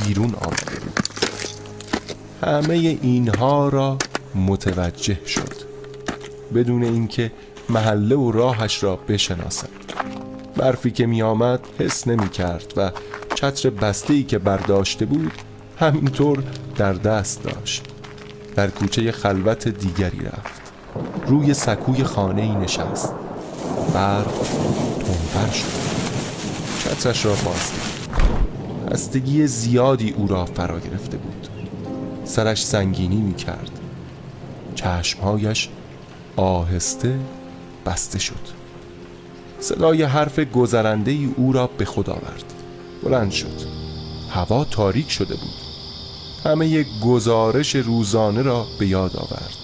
بیرون 0.05 0.35
آمده 0.35 0.79
بود. 0.79 0.99
همه 2.43 2.75
اینها 3.01 3.69
را 3.69 3.97
متوجه 4.35 5.25
شد. 5.25 5.53
بدون 6.55 6.83
اینکه 6.83 7.31
محله 7.69 8.15
و 8.15 8.31
راهش 8.31 8.83
را 8.83 8.95
بشناسد. 8.95 9.78
برفی 10.59 10.91
که 10.91 11.05
می 11.05 11.21
آمد 11.21 11.59
حس 11.79 12.07
نمی 12.07 12.29
کرد 12.29 12.73
و 12.77 12.91
چتر 13.35 13.69
بسته 13.69 14.13
ای 14.13 14.23
که 14.23 14.39
برداشته 14.39 15.05
بود 15.05 15.31
همینطور 15.79 16.43
در 16.75 16.93
دست 16.93 17.43
داشت. 17.43 17.83
در 18.55 18.69
کوچه 18.69 19.11
خلوت 19.11 19.67
دیگری 19.67 20.19
رفت. 20.25 20.61
روی 21.27 21.53
سکوی 21.53 22.03
خانه 22.03 22.41
ای 22.41 22.55
نشست. 22.55 23.13
برف 23.93 24.53
تندتر 24.99 25.53
شد. 25.53 25.65
چترش 26.83 27.25
را 27.25 27.31
باز 27.31 27.71
هستگی 28.91 29.47
زیادی 29.47 30.11
او 30.17 30.27
را 30.27 30.45
فرا 30.45 30.79
گرفته 30.79 31.17
بود. 31.17 31.47
سرش 32.25 32.65
سنگینی 32.65 33.21
می 33.21 33.35
کرد 33.35 33.71
چشمهایش 34.75 35.69
آهسته 36.35 37.19
بسته 37.85 38.19
شد. 38.19 38.58
صدای 39.59 40.03
حرف 40.03 40.39
گذرنده 40.39 41.11
ای 41.11 41.29
او 41.37 41.53
را 41.53 41.67
به 41.67 41.85
خود 41.85 42.09
آورد. 42.09 42.53
بلند 43.03 43.31
شد. 43.31 43.79
هوا 44.29 44.65
تاریک 44.65 45.11
شده 45.11 45.35
بود. 45.35 45.69
همه 46.43 46.85
گزارش 47.03 47.75
روزانه 47.75 48.41
را 48.41 48.67
به 48.79 48.87
یاد 48.87 49.15
آورد. 49.15 49.57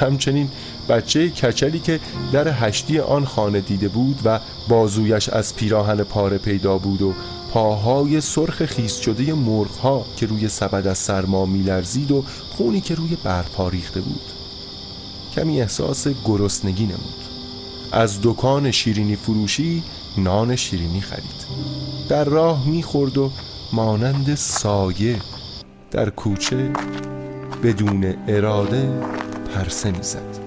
همچنین 0.00 0.48
بچه 0.88 1.30
کچلی 1.30 1.78
که 1.78 2.00
در 2.32 2.48
هشتی 2.48 2.98
آن 2.98 3.24
خانه 3.24 3.60
دیده 3.60 3.88
بود 3.88 4.20
و 4.24 4.40
بازویش 4.68 5.28
از 5.28 5.56
پیراهن 5.56 6.04
پاره 6.04 6.38
پیدا 6.38 6.78
بود 6.78 7.02
و 7.02 7.14
پاهای 7.52 8.20
سرخ 8.20 8.64
خیس 8.64 8.96
شده 8.96 9.34
مرغ 9.34 10.04
که 10.16 10.26
روی 10.26 10.48
سبد 10.48 10.86
از 10.86 10.98
سرما 10.98 11.46
میلرزید 11.46 12.10
و 12.10 12.24
خونی 12.50 12.80
که 12.80 12.94
روی 12.94 13.16
برپا 13.24 13.68
ریخته 13.68 14.00
بود. 14.00 14.32
کمی 15.34 15.60
احساس 15.60 16.06
گرسنگی 16.24 16.84
نمود. 16.84 17.25
از 17.92 18.18
دکان 18.22 18.70
شیرینی 18.70 19.16
فروشی 19.16 19.82
نان 20.18 20.56
شیرینی 20.56 21.00
خرید. 21.00 21.46
در 22.08 22.24
راه 22.24 22.68
می‌خورد 22.68 23.18
و 23.18 23.30
مانند 23.72 24.34
سایه 24.34 25.20
در 25.90 26.10
کوچه 26.10 26.72
بدون 27.62 28.14
اراده 28.28 29.00
پرسه 29.54 29.90
می‌زد. 29.90 30.46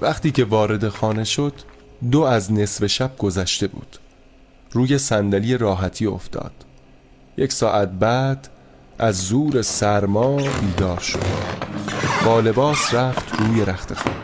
وقتی 0.00 0.30
که 0.30 0.44
وارد 0.44 0.88
خانه 0.88 1.24
شد 1.24 1.52
دو 2.10 2.20
از 2.20 2.52
نصف 2.52 2.86
شب 2.86 3.16
گذشته 3.18 3.66
بود. 3.66 3.98
روی 4.72 4.98
صندلی 4.98 5.58
راحتی 5.58 6.06
افتاد. 6.06 6.52
یک 7.36 7.52
ساعت 7.52 7.88
بعد 7.88 8.48
از 8.98 9.18
زور 9.18 9.62
سرما 9.62 10.36
بیدار 10.36 11.00
شد. 11.00 11.18
با 12.24 12.40
لباس 12.40 12.94
رفت 12.94 13.40
روی 13.40 13.64
رخت 13.64 13.94
خواب 13.94 14.14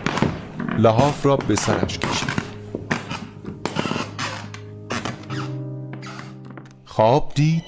لحاف 0.79 1.27
را 1.27 1.37
به 1.37 1.57
سرش 1.57 1.99
کشید. 1.99 2.39
خواب 6.85 7.33
دید 7.35 7.65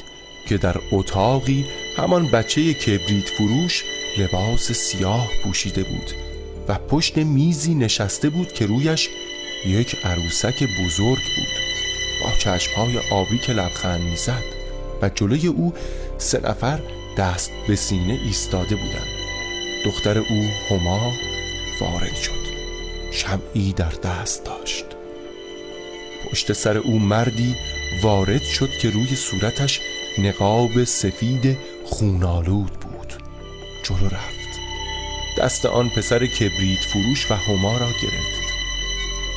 که 0.49 0.59
در 0.59 0.77
اتاقی 0.93 1.67
همان 1.97 2.27
بچه 2.27 2.75
کبریت 2.75 3.29
فروش 3.29 3.85
لباس 4.19 4.73
سیاه 4.73 5.29
پوشیده 5.45 5.83
بود 5.83 6.11
و 6.69 6.75
پشت 6.75 7.19
میزی 7.19 7.75
نشسته 7.75 8.31
بود 8.31 8.53
که 8.53 8.67
رویش 8.67 9.09
یک 9.67 9.97
عروسک 10.05 10.63
بزرگ 10.63 11.19
بود. 11.37 11.70
با 12.25 12.31
چشمهای 12.39 12.99
آبی 13.11 13.39
که 13.39 13.53
لبخند 13.53 14.01
می‌زد 14.01 14.45
و 15.03 15.09
جلوی 15.09 15.47
او 15.47 15.75
سه 16.19 16.41
نفر 16.49 16.81
دست 17.17 17.51
به 17.69 17.77
سینه 17.77 18.21
ایستاده 18.25 18.77
بودند. 18.77 19.21
دختر 19.85 20.19
او 20.19 20.51
هما 20.71 21.13
وارد 21.81 22.15
شد. 22.15 22.41
شمعی 23.13 23.73
در 23.73 23.93
دست 24.05 24.45
داشت. 24.45 24.85
پشت 26.31 26.53
سر 26.53 26.79
او 26.79 26.99
مردی 26.99 27.57
وارد 28.03 28.43
شد 28.43 28.71
که 28.71 28.91
روی 28.91 29.17
صورتش 29.17 29.81
نقاب 30.19 30.85
سفید 30.85 31.59
خونالود 31.85 32.73
بود. 32.73 33.13
جلو 33.83 34.07
رفت. 34.07 34.41
دست 35.39 35.67
آن 35.67 35.89
پسر 35.89 36.27
کبریت 36.27 36.81
فروش 36.81 37.31
و 37.31 37.35
هما 37.35 37.79
را 37.79 37.87
گرفت. 37.87 38.41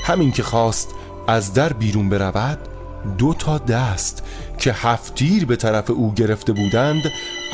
همین 0.03 0.31
که 0.31 0.43
خواست 0.43 0.95
از 1.27 1.53
در 1.53 1.73
بیرون 1.73 2.09
برود 2.09 2.72
دو 3.17 3.33
تا 3.33 3.57
دست 3.57 4.23
که 4.57 4.73
هفتیر 4.73 5.45
به 5.45 5.55
طرف 5.55 5.89
او 5.89 6.13
گرفته 6.13 6.53
بودند 6.53 7.03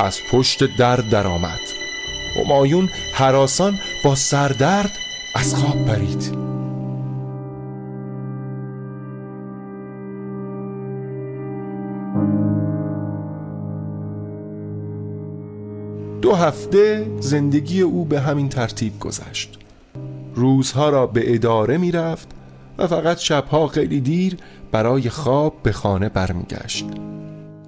از 0.00 0.18
پشت 0.30 0.76
در 0.76 0.96
درآمد. 0.96 1.60
همایون 2.36 2.88
حراسان 3.14 3.78
با 4.04 4.14
سردرد 4.14 4.90
از 5.34 5.54
خواب 5.54 5.84
پرید. 5.84 6.50
دو 16.22 16.34
هفته 16.34 17.10
زندگی 17.20 17.80
او 17.80 18.04
به 18.04 18.20
همین 18.20 18.48
ترتیب 18.48 18.98
گذشت. 18.98 19.58
روزها 20.34 20.88
را 20.88 21.06
به 21.06 21.34
اداره 21.34 21.78
می 21.78 21.92
رفت 21.92 22.28
و 22.80 22.86
فقط 22.86 23.18
شبها 23.18 23.66
خیلی 23.66 24.00
دیر 24.00 24.36
برای 24.72 25.10
خواب 25.10 25.54
به 25.62 25.72
خانه 25.72 26.08
برمیگشت. 26.08 26.84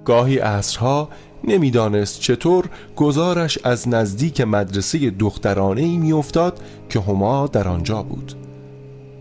گاهی 0.05 0.37
عصرها 0.37 1.09
نمی‌دانست 1.43 2.19
چطور 2.19 2.69
گزارش 2.95 3.59
از 3.63 3.87
نزدیک 3.87 4.41
مدرسه 4.41 5.09
دخترانه 5.09 5.81
ای 5.81 5.97
میافتاد 5.97 6.59
که 6.89 6.99
هما 6.99 7.47
در 7.47 7.67
آنجا 7.67 8.03
بود. 8.03 8.33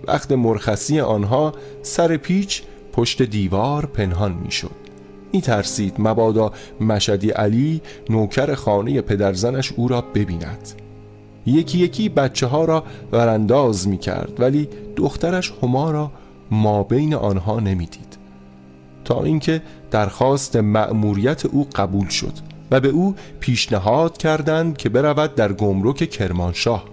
وقت 0.07 0.33
مرخصی 0.33 1.01
آنها 1.01 1.55
سر 1.83 2.17
پیچ 2.17 2.63
پشت 2.93 3.23
دیوار 3.23 3.87
پنهان 3.87 4.33
می‌شد. 4.33 4.83
می 5.33 5.41
ترسید 5.41 5.95
مبادا 5.99 6.53
مشدی 6.81 7.31
علی 7.31 7.81
نوکر 8.11 8.55
خانه 8.55 9.01
پدرزنش 9.01 9.73
او 9.73 9.89
را 9.89 10.01
ببیند. 10.01 10.82
یکی 11.47 11.79
یکی 11.79 12.09
بچه 12.09 12.47
ها 12.47 12.65
را 12.65 12.85
ورانداز 13.13 13.89
می 13.89 13.99
کرد 13.99 14.41
ولی 14.41 14.69
دخترش 14.97 15.53
هما 15.63 15.91
را 15.91 16.11
ما 16.51 16.83
بین 16.83 17.15
آنها 17.15 17.61
نمی‌دید. 17.61 18.19
تا 19.05 19.23
اینکه 19.23 19.63
درخواست 19.91 20.57
مأموریت 20.57 21.47
او 21.47 21.69
قبول 21.75 22.09
شد 22.09 22.33
و 22.71 22.81
به 22.81 22.89
او 22.89 23.15
پیشنهاد 23.41 24.19
کردند 24.19 24.77
که 24.77 24.89
برود 24.89 25.35
در 25.35 25.53
گمرک 25.53 26.11
کرمانشاه. 26.11 26.85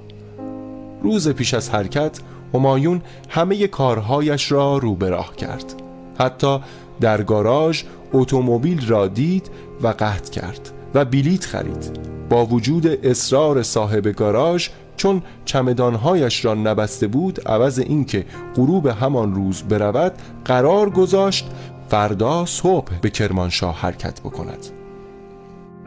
روز 1.03 1.29
پیش 1.29 1.53
از 1.53 1.69
حرکت 1.69 2.19
همایون 2.53 3.01
همه 3.29 3.67
کارهایش 3.67 4.51
را 4.51 4.77
رو 4.77 4.95
به 4.95 5.17
کرد. 5.37 5.73
حتی 6.19 6.59
در 7.01 7.23
گاراژ 7.23 7.83
اتومبیل 8.13 8.87
را 8.87 9.07
دید 9.07 9.49
و 9.81 9.87
قطع 9.87 10.31
کرد. 10.31 10.78
و 10.93 11.05
بلیت 11.05 11.45
خرید. 11.45 12.09
با 12.29 12.45
وجود 12.45 12.87
اصرار 13.05 13.63
صاحب 13.63 14.07
گاراژ 14.07 14.69
چون 14.97 15.21
چمدانهایش 15.45 16.45
را 16.45 16.53
نبسته 16.53 17.07
بود 17.07 17.47
عوض 17.47 17.79
اینکه 17.79 18.25
غروب 18.55 18.87
همان 18.87 19.35
روز 19.35 19.61
برود 19.61 20.13
قرار 20.45 20.89
گذاشت 20.89 21.49
فردا 21.89 22.45
صبح 22.45 22.91
به 23.01 23.09
کرمانشاه 23.09 23.75
حرکت 23.75 24.19
بکند. 24.21 24.67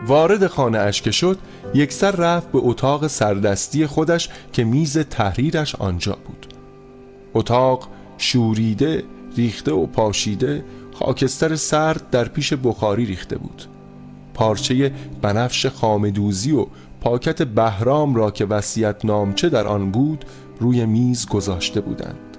وارد 0.06 0.46
خانه 0.46 0.78
اش 0.78 1.02
که 1.02 1.10
شد 1.10 1.38
یک 1.74 1.92
سر 1.92 2.10
رفت 2.10 2.52
به 2.52 2.58
اتاق 2.62 3.06
سردستی 3.06 3.86
خودش 3.86 4.28
که 4.52 4.64
میز 4.64 4.98
تحریرش 4.98 5.74
آنجا 5.74 6.18
بود. 6.26 6.46
اتاق 7.34 7.88
شوریده 8.18 9.04
ریخته 9.36 9.72
و 9.72 9.86
پاشیده 9.86 10.64
خاکستر 10.94 11.56
سرد 11.56 12.10
در 12.10 12.28
پیش 12.28 12.52
بخاری 12.52 13.06
ریخته 13.06 13.38
بود. 13.38 13.71
پارچه 14.34 14.92
بنفش 15.22 15.66
خامدوزی 15.66 16.52
و 16.52 16.66
پاکت 17.00 17.42
بهرام 17.42 18.14
را 18.14 18.30
که 18.30 18.44
وسیعت 18.44 19.04
نامچه 19.04 19.48
در 19.48 19.66
آن 19.66 19.90
بود 19.90 20.24
روی 20.60 20.86
میز 20.86 21.26
گذاشته 21.26 21.80
بودند. 21.80 22.36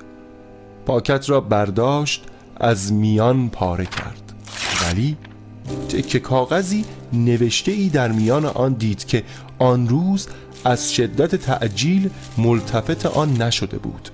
پاکت 0.86 1.30
را 1.30 1.42
برداشت 1.42 2.26
از 2.58 2.94
میان 2.94 3.50
پاره 3.50 3.86
کرد. 3.86 4.34
ولی 4.86 5.18
تکه 5.90 6.20
کاغذی 6.20 6.86
نوشته 7.14 7.72
ای 7.72 7.90
در 7.90 8.12
میان 8.12 8.46
آن 8.46 8.74
دید 8.74 9.06
که 9.06 9.24
آن 9.60 9.88
روز 9.88 10.28
از 10.66 10.94
شدت 10.94 11.36
تعجیل 11.36 12.10
ملتفت 12.38 13.06
آن 13.06 13.42
نشده 13.42 13.78
بود. 13.78 14.10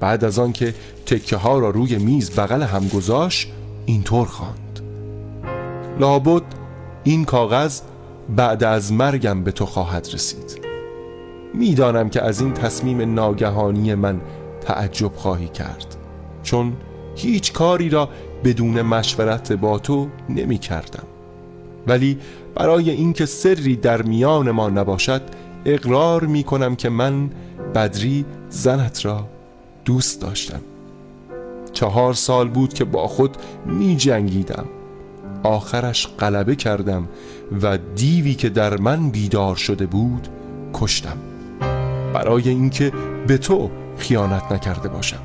بعد 0.00 0.24
از 0.24 0.38
آن 0.38 0.52
که 0.52 0.74
تکه 1.06 1.36
ها 1.36 1.58
را 1.58 1.70
روی 1.70 1.96
میز 1.98 2.30
بغل 2.30 2.62
هم 2.62 2.88
گذاشت 2.88 3.48
اینطور 3.86 4.26
خواند. 4.26 4.80
لابد 6.00 6.42
این 7.06 7.24
کاغذ 7.24 7.80
بعد 8.36 8.64
از 8.64 8.92
مرگم 8.92 9.44
به 9.44 9.52
تو 9.52 9.66
خواهد 9.66 10.08
رسید. 10.14 10.60
می‌دانم 11.54 12.08
که 12.08 12.22
از 12.22 12.40
این 12.40 12.52
تصمیم 12.52 13.14
ناگهانی 13.14 13.94
من 13.94 14.20
تعجب 14.60 15.12
خواهی 15.14 15.48
کرد 15.48 15.96
چون 16.42 16.72
هیچ 17.16 17.52
کاری 17.52 17.88
را 17.88 18.08
بدون 18.44 18.82
مشورت 18.82 19.52
با 19.52 19.78
تو 19.78 20.08
نمی 20.28 20.58
کردم 20.58 21.02
ولی 21.86 22.18
برای 22.54 22.90
اینکه 22.90 23.26
سری 23.26 23.76
در 23.76 24.02
میان 24.02 24.50
ما 24.50 24.68
نباشد 24.68 25.22
اقرار 25.64 26.24
می 26.24 26.44
کنم 26.44 26.76
که 26.76 26.88
من 26.88 27.30
بدری 27.74 28.24
زنت 28.48 29.04
را 29.04 29.24
دوست 29.84 30.20
داشتم. 30.20 30.60
چهار 31.72 32.14
سال 32.14 32.48
بود 32.48 32.74
که 32.74 32.84
با 32.84 33.06
خود 33.06 33.36
می 33.66 33.96
جنگیدم 33.96 34.66
آخرش 35.46 36.08
غلبه 36.18 36.56
کردم 36.56 37.08
و 37.62 37.78
دیوی 37.78 38.34
که 38.34 38.48
در 38.48 38.76
من 38.76 39.10
بیدار 39.10 39.56
شده 39.56 39.86
بود 39.86 40.28
کشتم. 40.74 41.16
برای 42.14 42.48
اینکه 42.48 42.92
به 43.26 43.38
تو 43.38 43.70
خیانت 43.96 44.52
نکرده 44.52 44.88
باشم. 44.88 45.20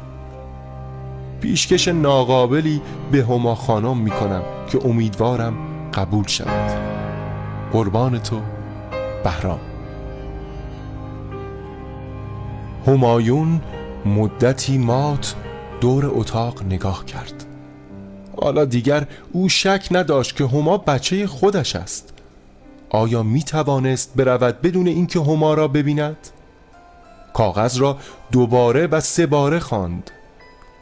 پیشکش 1.41 1.87
ناقابلی 1.87 2.81
به 3.11 3.23
هما 3.23 3.55
خانم 3.55 3.97
می 3.97 4.09
کنم 4.11 4.41
که 4.71 4.85
امیدوارم 4.85 5.53
قبول 5.93 6.27
شود. 6.27 6.71
قربان 7.71 8.19
تو 8.19 8.41
بهرام. 9.23 9.59
همایون 12.87 13.61
مدتی 14.05 14.77
مات 14.77 15.35
دور 15.81 16.11
اتاق 16.13 16.63
نگاه 16.63 17.05
کرد. 17.05 17.50
حالا 18.41 18.65
دیگر 18.65 19.07
او 19.31 19.49
شک 19.49 19.87
نداشت 19.91 20.35
که 20.35 20.43
هما 20.43 20.77
بچه 20.77 21.27
خودش 21.27 21.75
است 21.75 22.13
آیا 22.89 23.23
می 23.23 23.43
توانست 23.43 24.11
برود 24.15 24.61
بدون 24.61 24.87
اینکه 24.87 25.19
هما 25.19 25.53
را 25.53 25.67
ببیند؟ 25.67 26.17
کاغذ 27.33 27.77
را 27.77 27.97
دوباره 28.31 28.87
و 28.87 28.99
سه 28.99 29.25
باره 29.25 29.59
خواند. 29.59 30.11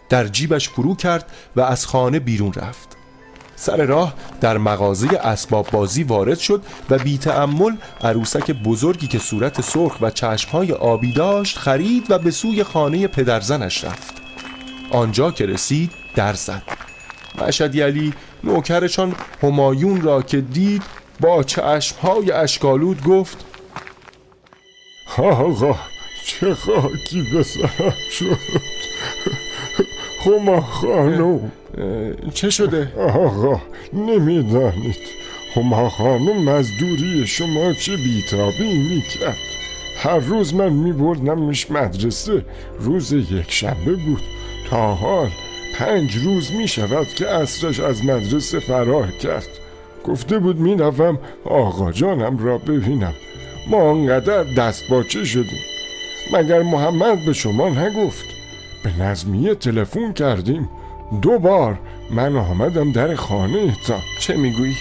در 0.09 0.27
جیبش 0.27 0.69
فرو 0.69 0.95
کرد 0.95 1.25
و 1.55 1.61
از 1.61 1.85
خانه 1.85 2.19
بیرون 2.19 2.53
رفت 2.53 2.97
سر 3.55 3.85
راه 3.85 4.13
در 4.41 4.57
مغازه 4.57 5.07
اسباب 5.07 5.67
بازی 5.71 6.03
وارد 6.03 6.39
شد 6.39 6.63
و 6.89 6.97
بی 6.97 7.17
تأمل 7.17 7.75
عروسک 8.01 8.51
بزرگی 8.51 9.07
که 9.07 9.19
صورت 9.19 9.61
سرخ 9.61 10.01
و 10.01 10.11
چشمهای 10.11 10.71
آبی 10.71 11.13
داشت 11.13 11.57
خرید 11.57 12.11
و 12.11 12.19
به 12.19 12.31
سوی 12.31 12.63
خانه 12.63 13.07
پدرزنش 13.07 13.83
رفت 13.83 14.13
آنجا 14.91 15.31
که 15.31 15.45
رسید 15.45 15.91
در 16.15 16.33
زد 16.33 16.88
مشدی 17.41 17.81
علی 17.81 18.13
نوکرشان 18.43 19.15
همایون 19.43 20.01
را 20.01 20.21
که 20.21 20.41
دید 20.41 20.83
با 21.19 21.43
چشمهای 21.43 22.31
اشکالود 22.31 23.03
گفت 23.03 23.45
آقا 25.17 25.75
چه 26.25 26.53
خاکی 26.53 27.23
به 27.33 27.43
سرم 27.43 27.93
شد. 28.11 28.37
هما 30.25 30.61
خانم. 30.61 31.51
چه 32.33 32.49
شده؟ 32.49 32.91
آقا 32.97 33.61
نمی‌دانید. 33.93 34.97
هما 35.55 35.89
خانم 35.89 36.49
مزدوری 36.49 37.27
شما 37.27 37.73
چه 37.73 37.97
بیتابی 37.97 38.77
می‌کرد. 38.77 39.37
هر 39.97 40.19
روز 40.19 40.53
من 40.53 40.69
میبردمش 40.69 41.71
مدرسه. 41.71 42.45
روز 42.79 43.11
یک 43.11 43.51
شنبه 43.51 43.95
بود. 43.95 44.21
تا 44.69 44.95
حال 44.95 45.29
پنج 45.79 46.17
روز 46.17 46.51
می‌شود 46.51 47.07
که 47.07 47.27
اصرش 47.29 47.79
از 47.79 48.05
مدرسه 48.05 48.59
فرار 48.59 49.07
کرد. 49.07 49.47
گفته 50.05 50.39
بود 50.39 50.59
می‌روم 50.59 51.19
آقا 51.45 51.91
جانم 51.91 52.37
را 52.37 52.57
ببینم. 52.57 53.13
ما 53.67 53.91
انقدر 53.91 54.43
دست 54.43 54.89
باچه 54.89 55.25
شدیم. 55.25 55.59
مگر 56.33 56.61
محمد 56.61 57.25
به 57.25 57.33
شما 57.33 57.69
نگفت؟ 57.69 58.25
به 58.83 59.03
نظمیه 59.03 59.55
تلفن 59.55 60.13
کردیم. 60.13 60.69
دو 61.21 61.39
بار 61.39 61.79
من 62.11 62.35
آمدم 62.35 62.91
در 62.91 63.15
خانه 63.15 63.75
تا. 63.87 63.99
چه 64.19 64.37
می‌گویی؟ 64.37 64.75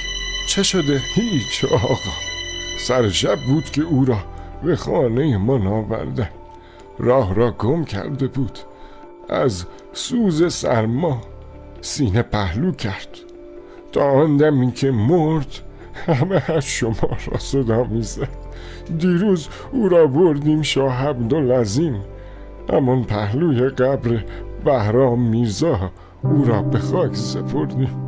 چه 0.49 0.63
شده؟ 0.63 1.01
هیچ 1.15 1.65
آقا. 1.65 1.97
سر 2.79 3.11
شب 3.11 3.39
بود 3.41 3.71
که 3.71 3.83
او 3.83 4.05
را 4.05 4.19
به 4.65 4.77
خانه 4.77 5.37
ما 5.37 5.71
آوردن 5.71 6.31
راه 6.99 7.35
را 7.35 7.51
گم 7.51 7.85
کرده 7.85 8.27
بود. 8.27 8.59
از 9.29 9.65
سوز 9.93 10.53
سرما 10.53 11.21
سینه 11.81 12.23
پهلو 12.23 12.73
کرد. 12.73 13.09
تا 13.93 14.11
آن 14.11 14.37
دمی 14.37 14.73
که 14.73 14.91
مرد 14.91 15.47
همه 16.07 16.51
از 16.51 16.65
شما 16.65 17.09
را 17.31 17.39
صدا 17.39 17.85
می‌زد. 17.85 18.29
دیروز 18.99 19.49
او 19.73 19.89
را 19.89 20.07
بردیم 20.07 20.63
شاه 20.63 21.07
عبدالعظیم. 21.09 22.01
همان 22.73 23.05
پهلوی 23.05 23.69
قبر 23.69 24.25
بهرام 24.65 25.21
میرزا 25.29 25.91
او 26.23 26.45
را 26.45 26.63
به 26.63 26.79
خاک 26.79 27.15
سپردیم. 27.15 28.08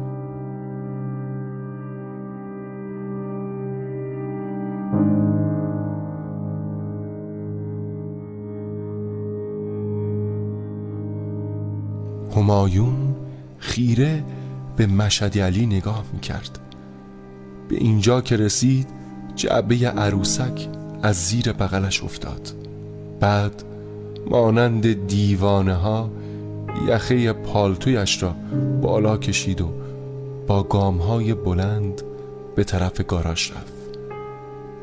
همایون 12.41 13.15
خیره 13.59 14.25
به 14.77 14.87
مشهد 14.87 15.39
علی 15.39 15.67
نگاه 15.67 16.05
می‌کرد. 16.13 16.59
به 17.69 17.77
اینجا 17.77 18.21
که 18.21 18.37
رسید 18.37 18.89
جعبه 19.37 19.77
عروسک 19.77 20.69
از 21.03 21.17
زیر 21.17 21.53
بغلش 21.53 22.05
افتاد. 22.05 22.53
بعد 23.21 23.63
مانند 24.31 25.07
دیوانه 25.07 25.75
ها 25.75 26.11
یخه 26.89 27.33
پالتویش 27.33 28.23
را 28.23 28.35
بالا 28.83 29.17
کشید 29.17 29.61
و 29.61 29.71
با 30.47 30.63
گام 30.63 30.99
های 30.99 31.35
بلند 31.35 32.03
به 32.57 32.65
طرف 32.65 33.01
گاراژ 33.01 33.51
رفت. 33.51 33.99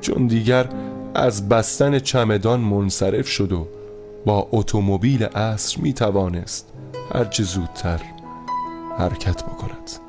چون 0.01 0.27
دیگر 0.27 0.69
از 1.15 1.49
بستن 1.49 1.99
چمدان 1.99 2.59
منصرف 2.59 3.27
شد 3.27 3.51
و 3.51 3.67
با 4.25 4.47
اتومبیل 4.51 5.23
عصر 5.23 5.81
می 5.81 5.93
توانست 5.93 6.76
هرچه 7.13 7.43
زودتر 7.43 8.01
حرکت 8.97 9.43
بکند. 9.43 10.06